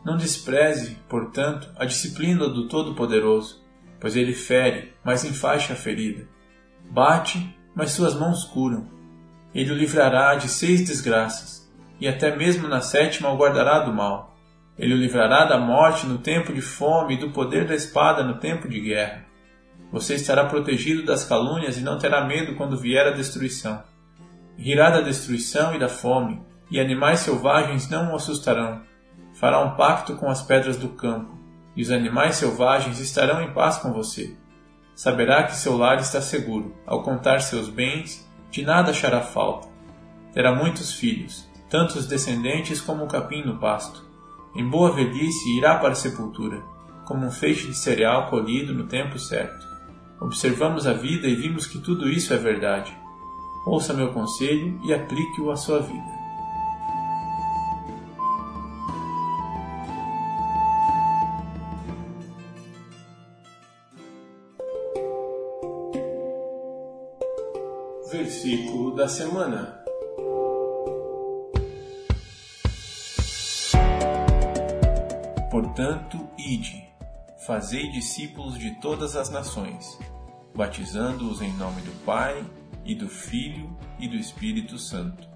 Não 0.08 0.16
despreze, 0.16 0.96
portanto, 1.06 1.70
a 1.76 1.84
disciplina 1.84 2.48
do 2.48 2.66
Todo-Poderoso, 2.66 3.62
pois 4.00 4.16
ele 4.16 4.32
fere, 4.32 4.94
mas 5.04 5.22
enfaixa 5.22 5.74
a 5.74 5.76
ferida. 5.76 6.26
Bate, 6.90 7.54
mas 7.74 7.90
suas 7.90 8.14
mãos 8.14 8.42
curam. 8.42 8.88
Ele 9.54 9.70
o 9.70 9.76
livrará 9.76 10.34
de 10.34 10.48
seis 10.48 10.82
desgraças, 10.82 11.70
e 12.00 12.08
até 12.08 12.34
mesmo 12.34 12.66
na 12.68 12.80
sétima 12.80 13.30
o 13.30 13.36
guardará 13.36 13.80
do 13.80 13.92
mal. 13.92 14.34
Ele 14.78 14.94
o 14.94 14.96
livrará 14.96 15.44
da 15.44 15.58
morte 15.58 16.06
no 16.06 16.16
tempo 16.16 16.54
de 16.54 16.62
fome 16.62 17.16
e 17.16 17.20
do 17.20 17.30
poder 17.30 17.66
da 17.66 17.74
espada 17.74 18.24
no 18.24 18.38
tempo 18.38 18.66
de 18.66 18.80
guerra. 18.80 19.26
Você 19.92 20.14
estará 20.14 20.46
protegido 20.46 21.04
das 21.04 21.22
calúnias 21.22 21.76
e 21.76 21.82
não 21.82 21.98
terá 21.98 22.24
medo 22.24 22.56
quando 22.56 22.80
vier 22.80 23.06
a 23.06 23.10
destruição. 23.10 23.84
Rirá 24.56 24.88
da 24.88 25.02
destruição 25.02 25.76
e 25.76 25.78
da 25.78 25.90
fome, 25.90 26.40
e 26.70 26.80
animais 26.80 27.20
selvagens 27.20 27.90
não 27.90 28.14
o 28.14 28.16
assustarão. 28.16 28.88
Fará 29.38 29.60
um 29.60 29.76
pacto 29.76 30.16
com 30.16 30.28
as 30.28 30.42
pedras 30.42 30.76
do 30.76 30.88
campo, 30.88 31.38
e 31.76 31.82
os 31.82 31.92
animais 31.92 32.34
selvagens 32.34 32.98
estarão 32.98 33.40
em 33.40 33.52
paz 33.52 33.78
com 33.78 33.92
você. 33.92 34.36
Saberá 34.96 35.44
que 35.44 35.54
seu 35.54 35.76
lar 35.76 36.00
está 36.00 36.20
seguro. 36.20 36.74
Ao 36.84 37.04
contar 37.04 37.40
seus 37.40 37.68
bens, 37.68 38.28
de 38.50 38.62
nada 38.62 38.90
achará 38.90 39.20
falta. 39.20 39.68
Terá 40.32 40.52
muitos 40.52 40.92
filhos, 40.92 41.48
tanto 41.70 41.96
os 41.96 42.06
descendentes 42.06 42.80
como 42.80 43.04
o 43.04 43.08
capim 43.08 43.44
no 43.44 43.58
pasto. 43.58 44.04
Em 44.56 44.68
boa 44.68 44.90
velhice 44.90 45.56
irá 45.56 45.78
para 45.78 45.92
a 45.92 45.94
sepultura, 45.94 46.60
como 47.04 47.24
um 47.24 47.30
feixe 47.30 47.68
de 47.68 47.76
cereal 47.76 48.28
colhido 48.28 48.74
no 48.74 48.88
tempo 48.88 49.20
certo. 49.20 49.64
Observamos 50.20 50.84
a 50.84 50.94
vida 50.94 51.28
e 51.28 51.36
vimos 51.36 51.64
que 51.64 51.78
tudo 51.78 52.08
isso 52.08 52.34
é 52.34 52.36
verdade. 52.36 52.92
Ouça 53.64 53.94
meu 53.94 54.12
conselho 54.12 54.80
e 54.84 54.92
aplique-o 54.92 55.52
à 55.52 55.56
sua 55.56 55.78
vida. 55.78 56.17
Da 68.98 69.06
semana. 69.06 69.78
Portanto, 75.48 76.28
ide, 76.36 76.84
fazei 77.46 77.92
discípulos 77.92 78.58
de 78.58 78.72
todas 78.80 79.14
as 79.14 79.30
nações, 79.30 79.96
batizando-os 80.52 81.40
em 81.40 81.52
nome 81.52 81.80
do 81.82 81.92
Pai, 82.04 82.44
e 82.84 82.92
do 82.92 83.08
Filho 83.08 83.70
e 84.00 84.08
do 84.08 84.16
Espírito 84.16 84.76
Santo. 84.76 85.28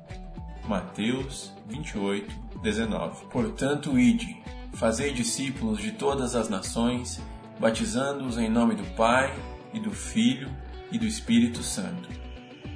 Mateus 0.67 1.53
28, 1.69 2.59
19. 2.63 3.27
Portanto, 3.27 3.97
ide, 3.97 4.43
fazei 4.73 5.13
discípulos 5.13 5.79
de 5.79 5.93
todas 5.93 6.35
as 6.35 6.49
nações, 6.49 7.23
batizando-os 7.61 8.39
em 8.39 8.51
nome 8.51 8.75
do 8.75 8.97
Pai, 8.97 9.33
e 9.73 9.79
do 9.79 9.93
Filho 9.93 10.51
e 10.91 10.99
do 10.99 11.07
Espírito 11.07 11.63
Santo. 11.63 12.32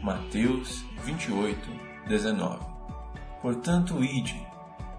Mateus 0.07 0.85
28, 1.03 1.69
19. 2.07 2.64
Portanto, 3.42 4.05
ide, 4.05 4.40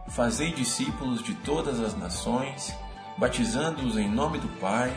Fazei 0.09 0.51
discípulos 0.51 1.23
de 1.23 1.33
todas 1.33 1.79
as 1.79 1.97
nações, 1.97 2.75
batizando-os 3.17 3.97
em 3.97 4.09
nome 4.09 4.37
do 4.37 4.49
Pai, 4.59 4.93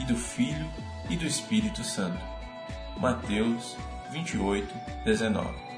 e 0.00 0.04
do 0.04 0.16
Filho 0.16 0.68
e 1.08 1.16
do 1.16 1.24
Espírito 1.24 1.84
Santo. 1.84 2.18
Mateus 2.98 3.76
28, 4.10 4.74
19. 5.04 5.71